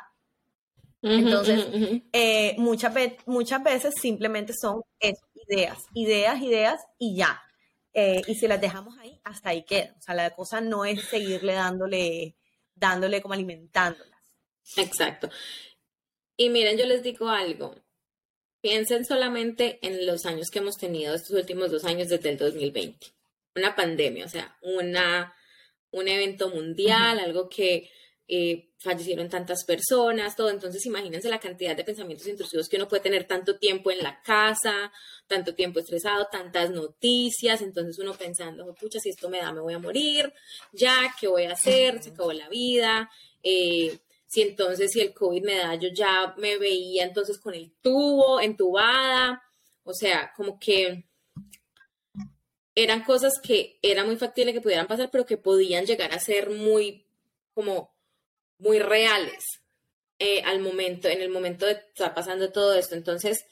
Entonces, 1.02 1.66
eh, 2.12 2.56
muchas, 2.58 2.94
muchas 3.26 3.64
veces 3.64 3.94
simplemente 4.00 4.54
son 4.54 4.82
ideas, 5.00 5.78
ideas, 5.94 6.42
ideas 6.42 6.82
y 6.98 7.16
ya. 7.16 7.42
Eh, 7.94 8.22
y 8.28 8.36
si 8.36 8.48
las 8.48 8.62
dejamos 8.62 8.98
ahí, 9.00 9.20
hasta 9.24 9.50
ahí 9.50 9.64
queda. 9.64 9.96
O 9.98 10.02
sea, 10.02 10.16
la 10.16 10.30
cosa 10.32 10.62
no 10.62 10.86
es 10.86 11.04
seguirle 11.06 11.54
dándole, 11.54 12.36
dándole 12.76 13.22
como 13.22 13.34
alimentándolas. 13.34 14.20
Exacto. 14.76 15.30
Y 16.38 16.50
miren, 16.50 16.78
yo 16.78 16.86
les 16.86 17.02
digo 17.02 17.30
algo. 17.30 17.76
Piensen 18.62 19.06
solamente 19.06 19.80
en 19.82 20.06
los 20.06 20.26
años 20.26 20.50
que 20.52 20.60
hemos 20.60 20.78
tenido 20.78 21.16
estos 21.16 21.32
últimos 21.32 21.72
dos 21.72 21.86
años 21.86 22.10
desde 22.10 22.30
el 22.30 22.38
2020. 22.38 23.08
Una 23.56 23.76
pandemia, 23.76 24.26
o 24.26 24.30
sea, 24.30 24.58
una 24.62 25.34
un 25.92 26.08
evento 26.08 26.50
mundial, 26.50 27.20
algo 27.20 27.50
que 27.50 27.90
eh, 28.32 28.70
fallecieron 28.78 29.28
tantas 29.28 29.66
personas, 29.66 30.36
todo. 30.36 30.52
Entonces, 30.52 30.86
imagínense 30.86 31.30
la 31.30 31.40
cantidad 31.40 31.76
de 31.76 31.84
pensamientos 31.84 32.28
intrusivos 32.28 32.70
que 32.70 32.76
uno 32.78 32.88
puede 32.88 33.02
tener 33.02 33.26
tanto 33.26 33.58
tiempo 33.58 33.90
en 33.90 34.04
la 34.04 34.22
casa, 34.22 34.92
tanto 35.28 35.56
tiempo 35.56 35.80
estresado, 35.80 36.28
tantas 36.32 36.70
noticias. 36.70 37.62
Entonces, 37.62 37.98
uno 37.98 38.14
pensando, 38.14 38.74
pucha, 38.76 39.00
si 39.00 39.10
esto 39.10 39.30
me 39.30 39.40
da, 39.40 39.52
me 39.52 39.62
voy 39.62 39.74
a 39.74 39.80
morir, 39.80 40.32
ya, 40.72 41.14
¿qué 41.20 41.28
voy 41.28 41.46
a 41.46 41.54
hacer? 41.54 42.04
Se 42.04 42.12
acabó 42.12 42.32
la 42.32 42.48
vida. 42.50 43.10
Eh, 43.42 43.98
si 44.28 44.44
entonces, 44.44 44.92
si 44.92 45.02
el 45.02 45.12
COVID 45.12 45.44
me 45.44 45.56
da, 45.56 45.74
yo 45.74 45.90
ya 45.92 46.36
me 46.38 46.58
veía 46.60 47.06
entonces 47.06 47.40
con 47.40 47.56
el 47.56 47.72
tubo, 47.82 48.40
entubada. 48.40 49.42
O 49.84 49.94
sea, 49.94 50.32
como 50.38 50.60
que 50.60 51.09
eran 52.84 53.04
cosas 53.04 53.34
que 53.42 53.78
era 53.82 54.06
muy 54.06 54.18
factible 54.18 54.54
que 54.54 54.62
pudieran 54.62 54.88
pasar, 54.88 55.10
pero 55.12 55.26
que 55.26 55.38
podían 55.38 55.86
llegar 55.86 56.14
a 56.14 56.20
ser 56.20 56.50
muy, 56.50 57.06
como, 57.54 57.94
muy 58.58 58.80
reales 58.80 59.44
eh, 60.18 60.42
al 60.44 60.60
momento, 60.60 61.08
en 61.08 61.22
el 61.22 61.30
momento 61.30 61.66
de 61.66 61.74
estar 61.74 62.14
pasando 62.14 62.52
todo 62.52 62.74
esto. 62.76 62.96
Entonces, 62.96 63.46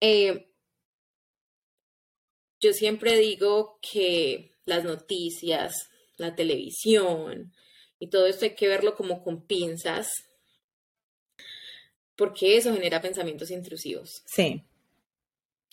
eh, 0.00 0.48
yo 2.60 2.72
siempre 2.72 3.18
digo 3.18 3.78
que 3.80 4.52
las 4.64 4.84
noticias, 4.84 5.88
la 6.16 6.34
televisión 6.34 7.52
y 7.98 8.08
todo 8.08 8.26
esto 8.26 8.44
hay 8.44 8.54
que 8.54 8.68
verlo 8.68 8.94
como 8.94 9.22
con 9.22 9.46
pinzas, 9.46 10.08
porque 12.16 12.56
eso 12.56 12.72
genera 12.72 13.02
pensamientos 13.02 13.50
intrusivos. 13.50 14.22
Sí. 14.26 14.64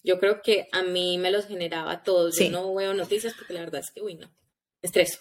Yo 0.03 0.19
creo 0.19 0.41
que 0.41 0.67
a 0.71 0.83
mí 0.83 1.17
me 1.17 1.31
los 1.31 1.45
generaba 1.45 2.03
todos. 2.03 2.37
Yo 2.37 2.51
no 2.51 2.73
veo 2.75 2.93
noticias 2.93 3.33
porque 3.35 3.53
la 3.53 3.61
verdad 3.61 3.81
es 3.81 3.91
que, 3.91 4.01
uy, 4.01 4.15
no, 4.15 4.29
estreso. 4.81 5.19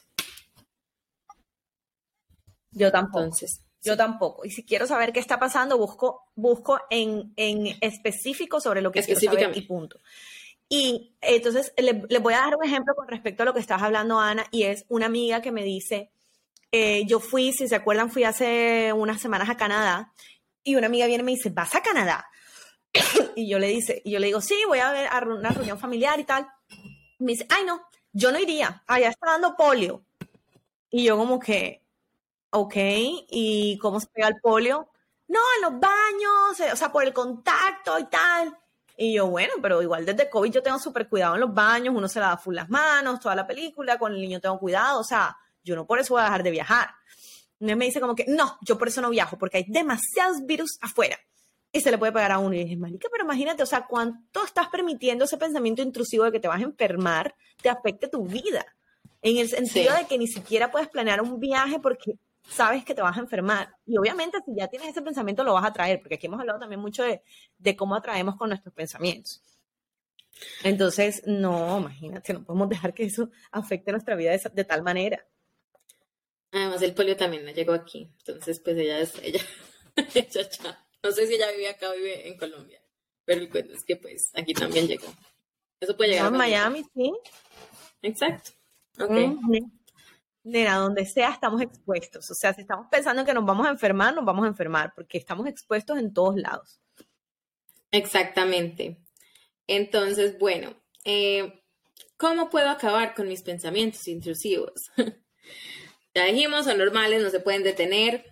Yo 2.73 2.91
tampoco. 2.91 3.25
Entonces, 3.25 3.63
yo 3.83 3.97
tampoco. 3.97 4.45
Y 4.45 4.51
si 4.51 4.65
quiero 4.65 4.87
saber 4.87 5.13
qué 5.13 5.21
está 5.21 5.39
pasando, 5.39 5.79
busco, 5.79 6.31
busco 6.35 6.81
en, 6.91 7.33
en 7.37 7.79
específico 7.81 8.61
sobre 8.61 8.81
lo 8.81 8.91
que 8.91 9.03
quiero 9.03 9.21
saber 9.21 9.57
y 9.57 9.63
punto. 9.63 10.01
Y 10.69 11.15
entonces 11.21 11.75
le, 11.77 12.19
voy 12.19 12.33
a 12.33 12.39
dar 12.39 12.57
un 12.57 12.65
ejemplo 12.65 12.95
con 12.95 13.07
respecto 13.07 13.43
a 13.43 13.47
lo 13.47 13.53
que 13.53 13.61
estás 13.61 13.83
hablando, 13.83 14.19
Ana, 14.19 14.47
y 14.51 14.63
es 14.63 14.87
una 14.89 15.05
amiga 15.05 15.43
que 15.43 15.53
me 15.53 15.63
dice, 15.65 16.11
eh, 16.71 17.05
yo 17.07 17.21
fui, 17.21 17.53
si 17.53 17.69
se 17.69 17.77
acuerdan, 17.77 18.11
fui 18.11 18.25
hace 18.25 18.91
unas 18.95 19.21
semanas 19.21 19.51
a 19.51 19.59
Canadá, 19.59 20.15
y 20.65 20.77
una 20.77 20.87
amiga 20.87 21.07
viene 21.07 21.23
y 21.23 21.27
me 21.27 21.33
dice, 21.33 21.51
¿vas 21.51 21.75
a 21.75 21.83
Canadá? 21.83 22.27
y 23.37 23.49
yo 23.49 23.59
le 23.59 23.69
dice, 23.69 24.03
y 24.05 24.13
yo 24.13 24.19
le 24.19 24.27
digo, 24.27 24.41
sí, 24.41 24.57
voy 24.67 24.79
a 24.81 24.93
ver 24.93 25.09
a 25.09 25.19
una 25.21 25.51
reunión 25.51 25.79
familiar 25.79 26.19
y 26.21 26.25
tal. 26.25 26.47
me 27.19 27.33
dice, 27.33 27.47
ay 27.51 27.65
no, 27.65 27.83
yo 28.13 28.33
no 28.33 28.39
iría, 28.39 28.83
allá 28.87 29.09
está 29.11 29.33
dando 29.33 29.57
polio. 29.57 30.05
Y 30.91 31.05
yo 31.05 31.17
como 31.17 31.39
que, 31.41 31.83
Ok, 32.55 32.75
¿y 32.77 33.79
cómo 33.79 33.99
se 33.99 34.09
pega 34.09 34.29
el 34.29 34.39
polio? 34.39 34.91
No, 35.29 35.41
en 35.57 35.63
los 35.63 35.81
baños, 35.81 36.61
eh, 36.61 36.71
o 36.71 36.77
sea, 36.77 36.93
por 36.93 37.03
el 37.03 37.15
contacto 37.15 37.99
y 37.99 38.05
tal. 38.05 38.55
Y 38.95 39.15
yo, 39.15 39.27
bueno, 39.29 39.55
pero 39.63 39.81
igual 39.81 40.05
desde 40.05 40.29
COVID 40.29 40.53
yo 40.53 40.63
tengo 40.63 40.79
súper 40.79 41.09
cuidado 41.09 41.35
en 41.35 41.41
los 41.41 41.55
baños, 41.55 41.95
uno 41.97 42.09
se 42.09 42.21
lava 42.21 42.37
full 42.37 42.55
las 42.55 42.69
manos, 42.69 43.21
toda 43.21 43.35
la 43.35 43.47
película, 43.47 43.99
con 43.99 44.13
el 44.13 44.21
niño 44.21 44.39
tengo 44.39 44.59
cuidado, 44.59 45.01
o 45.01 45.05
sea, 45.05 45.35
yo 45.65 45.75
no 45.75 45.87
por 45.87 45.99
eso 45.99 46.13
voy 46.13 46.21
a 46.21 46.25
dejar 46.25 46.43
de 46.43 46.51
viajar. 46.51 46.91
Y 47.59 47.75
me 47.75 47.87
dice 47.87 48.03
como 48.03 48.15
que, 48.15 48.27
no, 48.29 48.59
yo 48.61 48.77
por 48.77 48.89
eso 48.89 49.01
no 49.01 49.09
viajo, 49.09 49.39
porque 49.39 49.57
hay 49.57 49.65
demasiados 49.67 50.45
virus 50.45 50.77
afuera 50.83 51.19
y 51.73 51.81
se 51.81 51.91
le 51.91 51.99
puede 51.99 52.13
pegar 52.13 52.33
a 52.33 52.39
uno. 52.39 52.55
Y 52.55 52.65
dije, 52.65 52.77
marica, 52.77 53.09
pero 53.11 53.25
imagínate, 53.25 53.63
o 53.63 53.67
sea, 53.67 53.87
cuánto 53.87 54.45
estás 54.45 54.69
permitiendo 54.69 55.25
ese 55.25 55.39
pensamiento 55.39 55.83
intrusivo 55.83 56.25
de 56.25 56.33
que 56.33 56.41
te 56.41 56.49
vas 56.49 56.61
a 56.61 56.65
enfermar, 56.65 57.35
te 57.61 57.71
afecte 57.71 58.09
tu 58.09 58.27
vida. 58.27 58.65
En 59.23 59.39
el 59.39 59.49
sentido 59.49 59.95
de 59.95 60.07
que 60.07 60.19
ni 60.19 60.27
siquiera 60.27 60.71
puedes 60.71 60.89
planear 60.89 61.23
un 61.23 61.41
viaje 61.41 61.79
porque 61.81 62.19
sabes 62.49 62.85
que 62.85 62.95
te 62.95 63.03
vas 63.03 63.17
a 63.17 63.21
enfermar. 63.21 63.75
Y 63.87 63.97
obviamente 63.97 64.39
si 64.45 64.55
ya 64.55 64.69
tienes 64.69 64.89
ese 64.89 65.03
pensamiento 65.03 65.45
lo 65.45 65.55
vas 65.55 65.65
a 65.65 65.73
traer, 65.73 66.01
porque 66.01 66.17
aquí 66.17 66.27
hemos 66.27 66.41
hablado 66.41 66.59
también 66.59 66.81
mucho 66.81 67.03
de, 67.03 67.23
de 67.59 67.77
cómo 67.77 67.95
atraemos 67.95 68.37
con 68.37 68.49
nuestros 68.49 68.75
pensamientos. 68.75 69.41
Entonces, 70.65 71.23
no, 71.27 71.79
imagínate, 71.79 72.33
no 72.33 72.45
podemos 72.45 72.69
dejar 72.69 72.95
que 72.95 73.05
eso 73.05 73.31
afecte 73.51 73.93
nuestra 73.93 74.17
vida 74.17 74.33
de, 74.33 74.65
tal 74.65 74.83
manera. 74.83 75.25
Además, 76.51 76.83
el 76.83 76.95
polio 76.95 77.17
también 77.17 77.45
no 77.45 77.53
llegó 77.53 77.73
aquí. 77.73 78.11
Entonces, 78.19 78.61
pues 78.61 78.77
ella 78.77 78.99
es 78.99 79.15
ella. 79.23 79.41
ella 80.15 80.49
no 81.03 81.13
sé 81.13 81.27
si 81.27 81.35
ella 81.35 81.51
vive 81.53 81.69
acá 81.69 81.91
o 81.91 81.95
vive 81.95 82.29
en 82.29 82.37
Colombia. 82.37 82.81
Pero 83.25 83.41
el 83.41 83.51
cuento 83.51 83.75
es 83.75 83.85
que, 83.85 83.97
pues, 83.97 84.31
aquí 84.35 84.55
también 84.55 84.87
llegó. 84.87 85.07
Eso 85.81 85.97
puede 85.97 86.11
llegar. 86.11 86.27
a 86.27 86.31
Miami, 86.31 86.85
sí. 86.95 87.13
Exacto. 88.03 88.53
Ok 88.99 89.11
a 90.69 90.77
donde 90.77 91.07
sea 91.07 91.31
estamos 91.31 91.61
expuestos. 91.61 92.31
O 92.31 92.35
sea, 92.35 92.53
si 92.53 92.63
estamos 92.63 92.87
pensando 92.91 93.25
que 93.25 93.35
nos 93.35 93.45
vamos 93.45 93.67
a 93.67 93.71
enfermar, 93.71 94.15
nos 94.15 94.25
vamos 94.25 94.45
a 94.45 94.49
enfermar, 94.49 94.93
porque 94.95 95.19
estamos 95.19 95.47
expuestos 95.47 95.99
en 95.99 96.13
todos 96.13 96.37
lados. 96.37 96.81
Exactamente. 97.91 98.99
Entonces, 99.67 100.39
bueno, 100.39 100.75
eh, 101.05 101.63
¿cómo 102.17 102.51
puedo 102.51 102.69
acabar 102.69 103.15
con 103.15 103.29
mis 103.29 103.43
pensamientos 103.43 104.09
intrusivos? 104.09 104.91
ya 106.15 106.25
dijimos, 106.25 106.65
son 106.65 106.79
normales, 106.79 107.23
no 107.23 107.31
se 107.31 107.41
pueden 107.41 107.63
detener, 107.63 108.32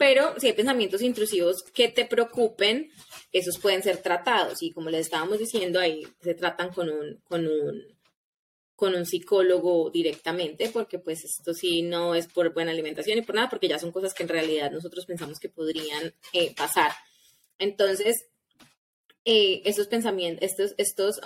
pero 0.00 0.32
si 0.40 0.46
hay 0.46 0.54
pensamientos 0.54 1.02
intrusivos 1.02 1.62
que 1.74 1.88
te 1.88 2.06
preocupen, 2.06 2.90
esos 3.32 3.58
pueden 3.58 3.82
ser 3.82 3.98
tratados. 3.98 4.62
Y 4.62 4.72
como 4.72 4.88
les 4.88 5.02
estábamos 5.02 5.38
diciendo, 5.38 5.78
ahí 5.78 6.06
se 6.22 6.32
tratan 6.32 6.72
con 6.72 6.88
un, 6.88 7.20
con 7.28 7.46
un 7.46 7.82
con 8.74 8.94
un 8.94 9.04
psicólogo 9.04 9.90
directamente, 9.90 10.70
porque 10.70 10.98
pues 10.98 11.22
esto 11.22 11.52
sí 11.52 11.82
no 11.82 12.14
es 12.14 12.28
por 12.28 12.54
buena 12.54 12.70
alimentación 12.70 13.18
y 13.18 13.22
por 13.22 13.34
nada, 13.34 13.50
porque 13.50 13.68
ya 13.68 13.78
son 13.78 13.92
cosas 13.92 14.14
que 14.14 14.22
en 14.22 14.30
realidad 14.30 14.70
nosotros 14.70 15.04
pensamos 15.04 15.38
que 15.38 15.50
podrían 15.50 16.14
eh, 16.32 16.54
pasar. 16.56 16.92
Entonces, 17.58 18.24
eh, 19.26 19.60
esos 19.66 19.86
pensamientos, 19.86 20.50
estos, 20.50 20.74
estos, 20.78 21.20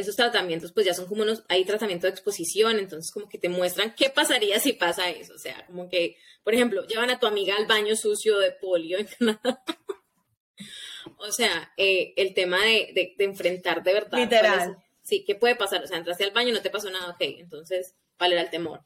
esos 0.00 0.16
tratamientos, 0.16 0.72
pues 0.72 0.86
ya 0.86 0.94
son 0.94 1.06
como 1.06 1.22
unos, 1.22 1.44
hay 1.48 1.64
tratamiento 1.64 2.06
de 2.06 2.12
exposición, 2.12 2.78
entonces 2.78 3.12
como 3.12 3.28
que 3.28 3.38
te 3.38 3.48
muestran 3.48 3.94
qué 3.94 4.10
pasaría 4.10 4.58
si 4.58 4.72
pasa 4.72 5.10
eso. 5.10 5.34
O 5.34 5.38
sea, 5.38 5.64
como 5.66 5.88
que, 5.88 6.16
por 6.42 6.54
ejemplo, 6.54 6.86
llevan 6.86 7.10
a 7.10 7.18
tu 7.18 7.26
amiga 7.26 7.54
al 7.56 7.66
baño 7.66 7.94
sucio 7.96 8.38
de 8.38 8.52
polio 8.52 8.98
en 8.98 9.06
Canadá. 9.06 9.62
o 11.18 11.32
sea, 11.32 11.72
eh, 11.76 12.14
el 12.16 12.34
tema 12.34 12.64
de, 12.64 12.92
de, 12.94 13.14
de, 13.16 13.24
enfrentar 13.24 13.82
de 13.82 13.92
verdad. 13.92 14.18
Literal 14.18 14.76
sí, 15.10 15.24
¿qué 15.24 15.34
puede 15.34 15.56
pasar? 15.56 15.82
O 15.82 15.86
sea, 15.86 15.98
entraste 15.98 16.24
al 16.24 16.30
baño 16.30 16.50
y 16.50 16.52
no 16.52 16.62
te 16.62 16.70
pasó 16.70 16.88
nada, 16.90 17.10
ok, 17.10 17.20
entonces, 17.20 17.96
¿cuál 18.16 18.32
era 18.32 18.42
el 18.42 18.50
temor? 18.50 18.84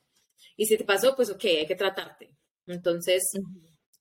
Y 0.57 0.67
si 0.67 0.77
te 0.77 0.85
pasó, 0.85 1.15
pues 1.15 1.31
ok, 1.31 1.45
hay 1.45 1.67
que 1.67 1.77
tratarte. 1.77 2.31
Entonces, 2.67 3.23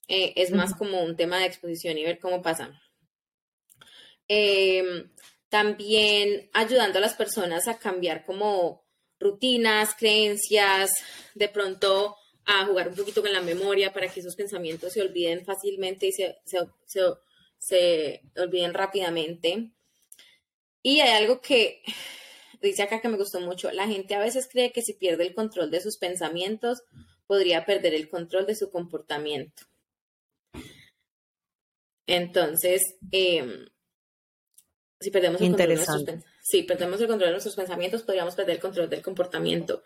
eh, 0.07 0.33
es 0.37 0.51
más 0.51 0.73
como 0.73 1.03
un 1.03 1.15
tema 1.17 1.39
de 1.39 1.45
exposición 1.45 1.97
y 1.97 2.03
ver 2.03 2.19
cómo 2.19 2.41
pasa. 2.41 2.79
Em, 4.27 5.11
también 5.53 6.49
ayudando 6.51 6.97
a 6.97 7.01
las 7.01 7.13
personas 7.13 7.67
a 7.67 7.77
cambiar 7.77 8.25
como 8.25 8.83
rutinas, 9.19 9.93
creencias, 9.93 10.89
de 11.35 11.47
pronto 11.47 12.15
a 12.43 12.65
jugar 12.65 12.87
un 12.87 12.95
poquito 12.95 13.21
con 13.21 13.31
la 13.31 13.39
memoria 13.39 13.93
para 13.93 14.07
que 14.07 14.21
esos 14.21 14.35
pensamientos 14.35 14.93
se 14.93 15.03
olviden 15.03 15.45
fácilmente 15.45 16.07
y 16.07 16.11
se, 16.11 16.39
se 16.87 18.21
olviden 18.35 18.73
rápidamente. 18.73 19.69
Y 20.81 21.01
hay 21.01 21.21
algo 21.21 21.39
que 21.39 21.83
dice 22.59 22.81
acá 22.81 22.99
que 22.99 23.09
me 23.09 23.17
gustó 23.17 23.39
mucho. 23.39 23.71
La 23.73 23.87
gente 23.87 24.15
a 24.15 24.19
veces 24.19 24.49
cree 24.51 24.71
que 24.71 24.81
si 24.81 24.93
pierde 24.93 25.21
el 25.21 25.35
control 25.35 25.69
de 25.69 25.81
sus 25.81 25.99
pensamientos, 25.99 26.81
podría 27.27 27.63
perder 27.63 27.93
el 27.93 28.09
control 28.09 28.47
de 28.47 28.55
su 28.55 28.71
comportamiento. 28.71 29.61
Entonces, 32.07 32.95
em, 33.11 33.67
si 35.03 35.11
perdemos 35.11 35.41
el 35.41 35.49
control 35.49 35.69
de 35.69 35.75
nuestros, 35.75 36.05
si 36.41 36.63
perdemos 36.63 36.99
el 37.01 37.07
control 37.07 37.27
de 37.27 37.33
nuestros 37.33 37.55
pensamientos, 37.55 38.03
podríamos 38.03 38.35
perder 38.35 38.55
el 38.55 38.61
control 38.61 38.89
del 38.89 39.01
comportamiento. 39.01 39.83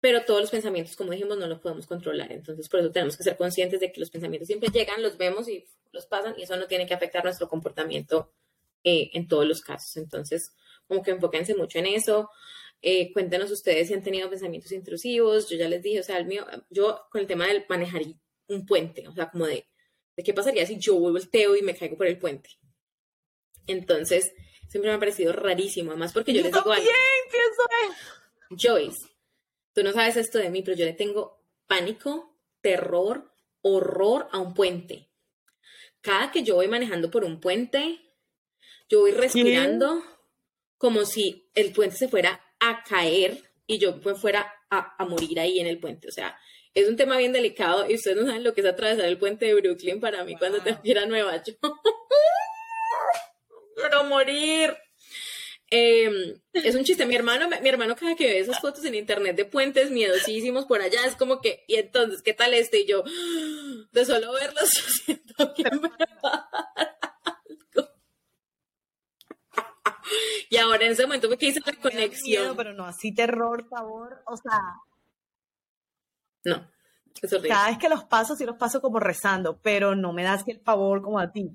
Pero 0.00 0.24
todos 0.24 0.40
los 0.40 0.50
pensamientos, 0.50 0.96
como 0.96 1.10
dijimos, 1.10 1.36
no 1.36 1.46
los 1.46 1.60
podemos 1.60 1.86
controlar. 1.86 2.32
Entonces, 2.32 2.68
por 2.68 2.80
eso 2.80 2.90
tenemos 2.90 3.16
que 3.16 3.22
ser 3.22 3.36
conscientes 3.36 3.80
de 3.80 3.92
que 3.92 4.00
los 4.00 4.10
pensamientos 4.10 4.46
siempre 4.46 4.70
llegan, 4.70 5.02
los 5.02 5.18
vemos 5.18 5.48
y 5.48 5.66
los 5.92 6.06
pasan, 6.06 6.34
y 6.38 6.42
eso 6.42 6.56
no 6.56 6.66
tiene 6.66 6.86
que 6.86 6.94
afectar 6.94 7.22
nuestro 7.22 7.48
comportamiento 7.48 8.32
eh, 8.82 9.10
en 9.12 9.28
todos 9.28 9.46
los 9.46 9.60
casos. 9.60 9.96
Entonces, 9.98 10.54
como 10.86 11.02
que 11.02 11.10
enfóquense 11.10 11.54
mucho 11.54 11.78
en 11.78 11.86
eso. 11.86 12.30
Eh, 12.82 13.12
cuéntenos 13.12 13.50
ustedes 13.50 13.88
si 13.88 13.94
han 13.94 14.02
tenido 14.02 14.30
pensamientos 14.30 14.72
intrusivos. 14.72 15.48
Yo 15.50 15.56
ya 15.56 15.68
les 15.68 15.82
dije, 15.82 16.00
o 16.00 16.02
sea, 16.02 16.16
el 16.16 16.26
mío, 16.26 16.46
yo 16.70 17.02
con 17.10 17.20
el 17.20 17.26
tema 17.26 17.46
del 17.46 17.66
manejar 17.68 18.02
un 18.48 18.64
puente, 18.64 19.06
o 19.06 19.12
sea, 19.12 19.30
como 19.30 19.46
de, 19.46 19.66
de 20.16 20.22
qué 20.22 20.32
pasaría 20.32 20.66
si 20.66 20.78
yo 20.78 20.98
vuelvo 20.98 21.18
el 21.18 21.28
teo 21.28 21.56
y 21.56 21.62
me 21.62 21.76
caigo 21.76 21.96
por 21.96 22.06
el 22.06 22.18
puente. 22.18 22.50
Entonces, 23.66 24.32
siempre 24.68 24.90
me 24.90 24.96
ha 24.96 24.98
parecido 24.98 25.32
rarísimo, 25.32 25.90
además 25.90 26.12
porque 26.12 26.32
yo, 26.32 26.42
les 26.42 26.52
digo 26.52 26.72
algo. 26.72 26.88
Joyce, 28.50 29.08
tú 29.72 29.82
no 29.82 29.92
sabes 29.92 30.16
esto 30.16 30.38
de 30.38 30.50
mí, 30.50 30.62
pero 30.62 30.76
yo 30.76 30.84
le 30.84 30.92
tengo 30.92 31.44
pánico, 31.66 32.36
terror, 32.60 33.32
horror 33.62 34.28
a 34.32 34.38
un 34.38 34.54
puente. 34.54 35.08
Cada 36.00 36.30
que 36.30 36.42
yo 36.42 36.56
voy 36.56 36.68
manejando 36.68 37.10
por 37.10 37.24
un 37.24 37.40
puente, 37.40 38.00
yo 38.88 39.00
voy 39.00 39.12
respirando 39.12 40.02
como 40.78 41.04
si 41.04 41.50
el 41.54 41.72
puente 41.72 41.96
se 41.96 42.08
fuera 42.08 42.40
a 42.58 42.82
caer 42.84 43.38
y 43.66 43.78
yo 43.78 44.00
pues 44.00 44.18
fuera 44.18 44.52
a, 44.70 45.04
morir 45.04 45.38
ahí 45.40 45.60
en 45.60 45.66
el 45.66 45.78
puente. 45.78 46.08
O 46.08 46.10
sea, 46.10 46.38
es 46.74 46.88
un 46.88 46.96
tema 46.96 47.18
bien 47.18 47.32
delicado 47.32 47.88
y 47.88 47.94
ustedes 47.94 48.16
no 48.16 48.26
saben 48.26 48.44
lo 48.44 48.54
que 48.54 48.62
es 48.62 48.66
atravesar 48.66 49.04
el 49.04 49.18
puente 49.18 49.46
de 49.46 49.54
Brooklyn 49.54 50.00
para 50.00 50.24
mí 50.24 50.36
cuando 50.36 50.60
te 50.62 50.76
quiera 50.80 51.06
Nueva 51.06 51.42
York. 51.42 51.58
Quiero 53.88 54.04
morir. 54.04 54.76
Em, 55.72 56.40
es 56.52 56.74
un 56.74 56.84
chiste. 56.84 57.06
Mi 57.06 57.14
hermano, 57.14 57.48
mi 57.48 57.68
hermano 57.68 57.94
cada 57.96 58.16
que 58.16 58.26
ve 58.26 58.38
esas 58.40 58.60
fotos 58.60 58.84
en 58.84 58.94
internet 58.94 59.36
de 59.36 59.44
puentes 59.44 59.90
miedosísimos 59.90 60.66
por 60.66 60.80
allá, 60.80 61.06
es 61.06 61.14
como 61.14 61.40
que, 61.40 61.64
y 61.68 61.76
entonces, 61.76 62.22
¿qué 62.22 62.34
tal 62.34 62.54
este? 62.54 62.80
Y 62.80 62.86
yo, 62.86 63.04
de 63.92 64.04
solo 64.04 64.32
verlos, 64.32 64.70
yo 64.74 64.82
siento 65.04 65.54
que 65.54 65.64
me 65.64 65.88
va 66.24 66.50
y 70.48 70.56
ahora 70.56 70.84
en 70.84 70.92
ese 70.92 71.02
momento 71.02 71.28
porque 71.28 71.46
hice 71.46 71.60
la 71.64 71.72
conexión. 71.74 72.56
pero 72.56 72.74
no 72.74 72.84
así 72.84 73.14
terror, 73.14 73.68
favor, 73.68 74.22
o 74.26 74.36
sea. 74.36 74.60
No. 76.44 76.68
Cada 77.46 77.68
vez 77.68 77.78
que 77.78 77.88
los 77.88 78.04
paso, 78.04 78.36
sí 78.36 78.44
los 78.44 78.56
paso 78.56 78.80
como 78.80 78.98
rezando, 79.00 79.58
pero 79.62 79.94
no 79.94 80.12
me 80.12 80.22
das 80.22 80.44
el 80.46 80.60
favor 80.60 81.02
como 81.02 81.18
a 81.18 81.30
ti. 81.32 81.50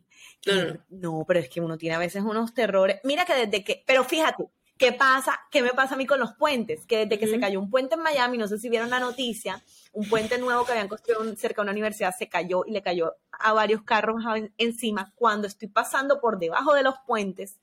No, 0.45 0.77
no, 0.89 1.25
pero 1.27 1.39
es 1.39 1.49
que 1.49 1.61
uno 1.61 1.77
tiene 1.77 1.95
a 1.95 1.99
veces 1.99 2.23
unos 2.23 2.53
terrores. 2.53 2.99
Mira 3.03 3.25
que 3.25 3.33
desde 3.33 3.63
que, 3.63 3.83
pero 3.85 4.03
fíjate, 4.03 4.45
¿qué 4.77 4.91
pasa? 4.91 5.39
¿Qué 5.49 5.61
me 5.61 5.71
pasa 5.71 5.95
a 5.95 5.97
mí 5.97 6.05
con 6.05 6.19
los 6.19 6.33
puentes? 6.33 6.85
Que 6.85 7.05
desde 7.05 7.17
que 7.17 7.27
se 7.27 7.39
cayó 7.39 7.59
un 7.59 7.69
puente 7.69 7.95
en 7.95 8.01
Miami, 8.01 8.37
no 8.37 8.47
sé 8.47 8.59
si 8.59 8.69
vieron 8.69 8.89
la 8.89 8.99
noticia, 8.99 9.63
un 9.93 10.07
puente 10.07 10.37
nuevo 10.37 10.65
que 10.65 10.73
habían 10.73 10.87
construido 10.87 11.23
cerca 11.35 11.61
de 11.61 11.65
una 11.65 11.71
universidad 11.71 12.13
se 12.17 12.29
cayó 12.29 12.63
y 12.65 12.71
le 12.71 12.81
cayó 12.81 13.15
a 13.31 13.53
varios 13.53 13.81
carros 13.83 14.23
encima. 14.57 15.13
Cuando 15.15 15.47
estoy 15.47 15.69
pasando 15.69 16.19
por 16.19 16.37
debajo 16.37 16.73
de 16.73 16.83
los 16.83 16.95
puentes, 17.07 17.57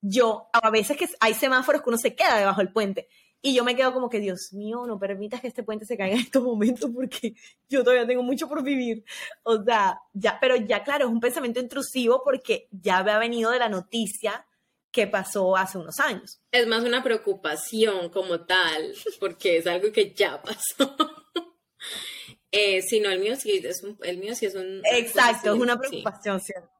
yo, 0.00 0.48
a 0.52 0.70
veces 0.70 0.96
que 0.96 1.08
hay 1.20 1.34
semáforos 1.34 1.82
que 1.82 1.88
uno 1.88 1.98
se 1.98 2.14
queda 2.14 2.36
debajo 2.36 2.60
del 2.60 2.72
puente. 2.72 3.08
Y 3.42 3.54
yo 3.54 3.64
me 3.64 3.76
quedo 3.76 3.92
como 3.92 4.08
que, 4.08 4.18
Dios 4.18 4.52
mío, 4.52 4.84
no 4.86 4.98
permitas 4.98 5.40
que 5.40 5.48
este 5.48 5.62
puente 5.62 5.84
se 5.84 5.96
caiga 5.96 6.16
en 6.16 6.22
estos 6.22 6.42
momentos 6.42 6.90
porque 6.92 7.34
yo 7.68 7.84
todavía 7.84 8.06
tengo 8.06 8.22
mucho 8.22 8.48
por 8.48 8.62
vivir. 8.62 9.04
O 9.42 9.62
sea, 9.62 10.00
ya, 10.12 10.38
pero 10.40 10.56
ya 10.56 10.82
claro, 10.82 11.06
es 11.06 11.10
un 11.12 11.20
pensamiento 11.20 11.60
intrusivo 11.60 12.22
porque 12.24 12.68
ya 12.70 12.98
había 12.98 13.18
venido 13.18 13.50
de 13.50 13.58
la 13.58 13.68
noticia 13.68 14.46
que 14.90 15.06
pasó 15.06 15.56
hace 15.56 15.76
unos 15.76 16.00
años. 16.00 16.40
Es 16.50 16.66
más 16.66 16.82
una 16.82 17.02
preocupación 17.02 18.08
como 18.08 18.46
tal, 18.46 18.94
porque 19.20 19.58
es 19.58 19.66
algo 19.66 19.92
que 19.92 20.14
ya 20.14 20.40
pasó. 20.42 20.96
eh, 22.50 22.80
si 22.80 23.00
no, 23.00 23.10
el 23.10 23.20
mío 23.20 23.36
sí 23.36 23.60
es 23.62 23.82
un, 23.82 23.98
el 24.02 24.18
mío 24.18 24.34
sí 24.34 24.46
es 24.46 24.54
un... 24.54 24.80
Exacto, 24.90 25.54
es 25.54 25.60
una 25.60 25.78
preocupación, 25.78 26.40
¿cierto? 26.40 26.75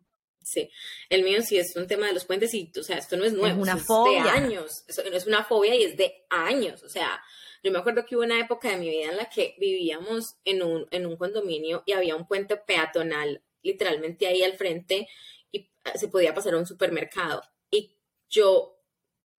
Sí, 0.47 0.71
el 1.09 1.25
mío 1.25 1.43
sí 1.43 1.59
es 1.59 1.75
un 1.75 1.89
tema 1.89 2.07
de 2.07 2.13
los 2.13 2.25
puentes 2.25 2.55
y, 2.55 2.71
o 2.79 2.83
sea, 2.85 2.99
esto 2.99 3.17
no 3.17 3.25
es 3.25 3.33
nuevo, 3.33 3.65
es 3.65 3.69
una 3.69 3.77
fobia. 3.77 4.23
de 4.23 4.31
años, 4.31 4.85
no 5.11 5.17
es 5.17 5.27
una 5.27 5.43
fobia 5.43 5.75
y 5.75 5.83
es 5.83 5.97
de 5.97 6.25
años, 6.31 6.85
o 6.85 6.89
sea, 6.89 7.21
yo 7.65 7.73
me 7.73 7.81
acuerdo 7.81 8.07
que 8.07 8.15
hubo 8.15 8.23
una 8.23 8.39
época 8.39 8.71
de 8.71 8.77
mi 8.77 8.89
vida 8.89 9.11
en 9.11 9.17
la 9.17 9.29
que 9.29 9.57
vivíamos 9.59 10.37
en 10.45 10.63
un, 10.63 10.87
en 10.93 11.05
un 11.05 11.17
condominio 11.17 11.83
y 11.85 11.95
había 11.95 12.15
un 12.15 12.29
puente 12.29 12.57
peatonal 12.57 13.43
literalmente 13.61 14.29
ahí 14.29 14.45
al 14.45 14.53
frente 14.53 15.09
y 15.51 15.69
se 15.97 16.07
podía 16.07 16.33
pasar 16.33 16.55
a 16.55 16.59
un 16.59 16.67
supermercado. 16.67 17.43
Y 17.69 17.97
yo, 18.31 18.81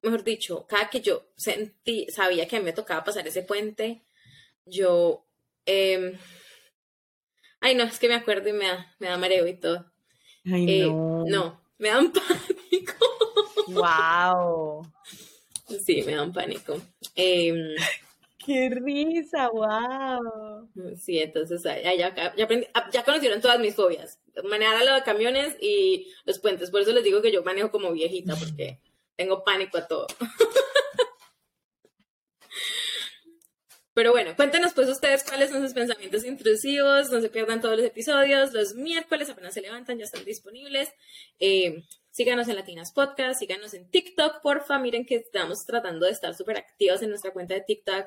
mejor 0.01 0.25
dicho, 0.25 0.67
cada 0.67 0.89
que 0.89 0.99
yo 0.99 1.31
sentí, 1.37 2.05
sabía 2.09 2.49
que 2.49 2.57
a 2.57 2.59
mí 2.59 2.65
me 2.65 2.73
tocaba 2.73 3.05
pasar 3.05 3.25
ese 3.25 3.43
puente, 3.43 4.03
yo, 4.65 5.25
eh, 5.65 6.19
ay 7.61 7.75
no, 7.75 7.85
es 7.85 7.97
que 7.97 8.09
me 8.09 8.15
acuerdo 8.15 8.49
y 8.49 8.53
me 8.53 8.67
da, 8.67 8.93
me 8.99 9.07
da 9.07 9.17
mareo 9.17 9.47
y 9.47 9.57
todo. 9.57 9.89
Ay, 10.51 10.81
eh, 10.81 10.87
no. 10.87 11.25
no, 11.25 11.61
me 11.77 11.89
dan 11.89 12.11
pánico. 12.13 13.05
Wow. 13.67 14.87
Sí, 15.85 16.03
me 16.03 16.15
dan 16.15 16.31
pánico. 16.31 16.79
Em, 17.15 17.75
¡Qué 18.45 18.69
risa! 18.69 19.49
¡Wow! 19.49 20.69
Sí, 20.97 21.19
entonces 21.19 21.61
ya, 21.63 21.93
ya, 21.93 22.15
ah, 22.73 22.89
ya, 22.93 23.03
conocieron 23.03 23.41
todas 23.41 23.59
mis 23.59 23.75
fobias. 23.75 24.19
Manejar 24.45 24.77
a 24.77 24.95
los 24.95 25.03
camiones 25.03 25.57
y 25.59 26.07
los 26.23 26.39
puentes. 26.39 26.71
Por 26.71 26.81
eso 26.81 26.93
les 26.93 27.03
digo 27.03 27.21
que 27.21 27.31
yo 27.31 27.43
manejo 27.43 27.71
como 27.71 27.91
viejita, 27.91 28.35
porque 28.37 28.79
tengo 29.17 29.43
pánico 29.43 29.77
a 29.77 29.87
todo. 29.87 30.07
Pero 33.97 34.11
bueno, 34.11 34.35
cuéntenos 34.35 34.73
pues 34.75 34.87
ustedes 34.89 35.23
cuáles 35.23 35.49
son 35.49 35.63
sus 35.63 35.73
pensamientos 35.73 36.23
intrusivos, 36.23 37.09
no 37.09 37.19
se 37.19 37.29
pierdan 37.29 37.61
todos 37.61 37.77
los 37.77 37.87
episodios, 37.87 38.53
los 38.53 38.75
miércoles 38.75 39.27
apenas 39.27 39.55
se 39.55 39.61
levantan, 39.61 39.97
ya 39.97 40.05
están 40.05 40.23
disponibles. 40.23 40.93
Eh, 41.39 41.83
síganos 42.11 42.47
en 42.47 42.57
Latinas 42.57 42.91
Podcast, 42.93 43.39
síganos 43.39 43.73
en 43.73 43.89
TikTok, 43.89 44.43
porfa, 44.43 44.77
miren 44.77 45.03
que 45.03 45.15
estamos 45.15 45.65
tratando 45.65 46.05
de 46.05 46.11
estar 46.11 46.35
súper 46.35 46.57
activos 46.57 47.01
en 47.01 47.09
nuestra 47.09 47.31
cuenta 47.31 47.55
de 47.55 47.61
TikTok 47.61 48.05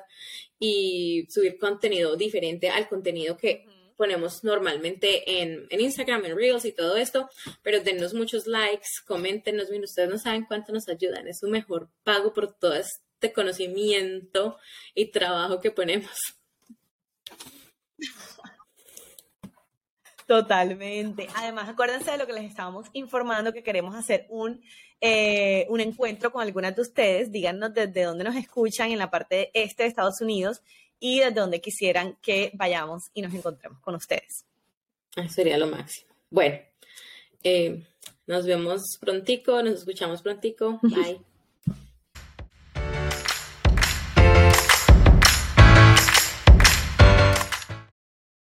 y 0.57 1.27
subir 1.29 1.59
contenido 1.59 2.15
diferente 2.15 2.69
al 2.69 2.87
contenido 2.87 3.35
que 3.35 3.65
ponemos 3.97 4.45
normalmente 4.45 5.41
en, 5.41 5.67
en, 5.69 5.81
Instagram, 5.81 6.23
en 6.23 6.37
Reels 6.37 6.63
y 6.63 6.71
todo 6.71 6.95
esto, 6.95 7.29
pero 7.63 7.81
dennos 7.81 8.13
muchos 8.13 8.47
likes, 8.47 8.87
coméntenos, 9.05 9.69
bien, 9.69 9.83
ustedes 9.83 10.07
no 10.07 10.17
saben 10.17 10.45
cuánto 10.45 10.71
nos 10.71 10.87
ayudan, 10.87 11.27
es 11.27 11.39
su 11.39 11.49
mejor 11.49 11.89
pago 12.05 12.33
por 12.33 12.57
todas 12.57 13.01
este 13.21 13.33
conocimiento 13.33 14.57
y 14.95 15.05
trabajo 15.11 15.59
que 15.59 15.69
ponemos. 15.69 16.09
Totalmente. 20.25 21.27
Además, 21.35 21.69
acuérdense 21.69 22.09
de 22.09 22.17
lo 22.17 22.25
que 22.25 22.33
les 22.33 22.45
estábamos 22.45 22.87
informando, 22.93 23.53
que 23.53 23.61
queremos 23.61 23.95
hacer 23.95 24.25
un, 24.29 24.63
eh, 25.01 25.67
un 25.69 25.81
encuentro 25.81 26.31
con 26.31 26.41
algunas 26.41 26.75
de 26.75 26.81
ustedes. 26.81 27.31
Díganos 27.31 27.73
desde 27.73 28.03
dónde 28.03 28.23
nos 28.23 28.35
escuchan 28.35 28.91
en 28.91 28.97
la 28.97 29.11
parte 29.11 29.51
este 29.53 29.83
de 29.83 29.89
Estados 29.89 30.19
Unidos 30.21 30.63
y 30.99 31.19
desde 31.19 31.39
dónde 31.41 31.61
quisieran 31.61 32.17
que 32.21 32.51
vayamos 32.55 33.11
y 33.13 33.21
nos 33.21 33.33
encontremos 33.33 33.79
con 33.81 33.93
ustedes. 33.93 34.45
sería 35.29 35.57
lo 35.57 35.67
máximo. 35.67 36.11
Bueno, 36.31 36.59
eh, 37.43 37.83
nos 38.25 38.45
vemos 38.45 38.97
prontico, 38.99 39.61
nos 39.61 39.79
escuchamos 39.79 40.23
prontico. 40.23 40.79
Bye. 40.81 41.21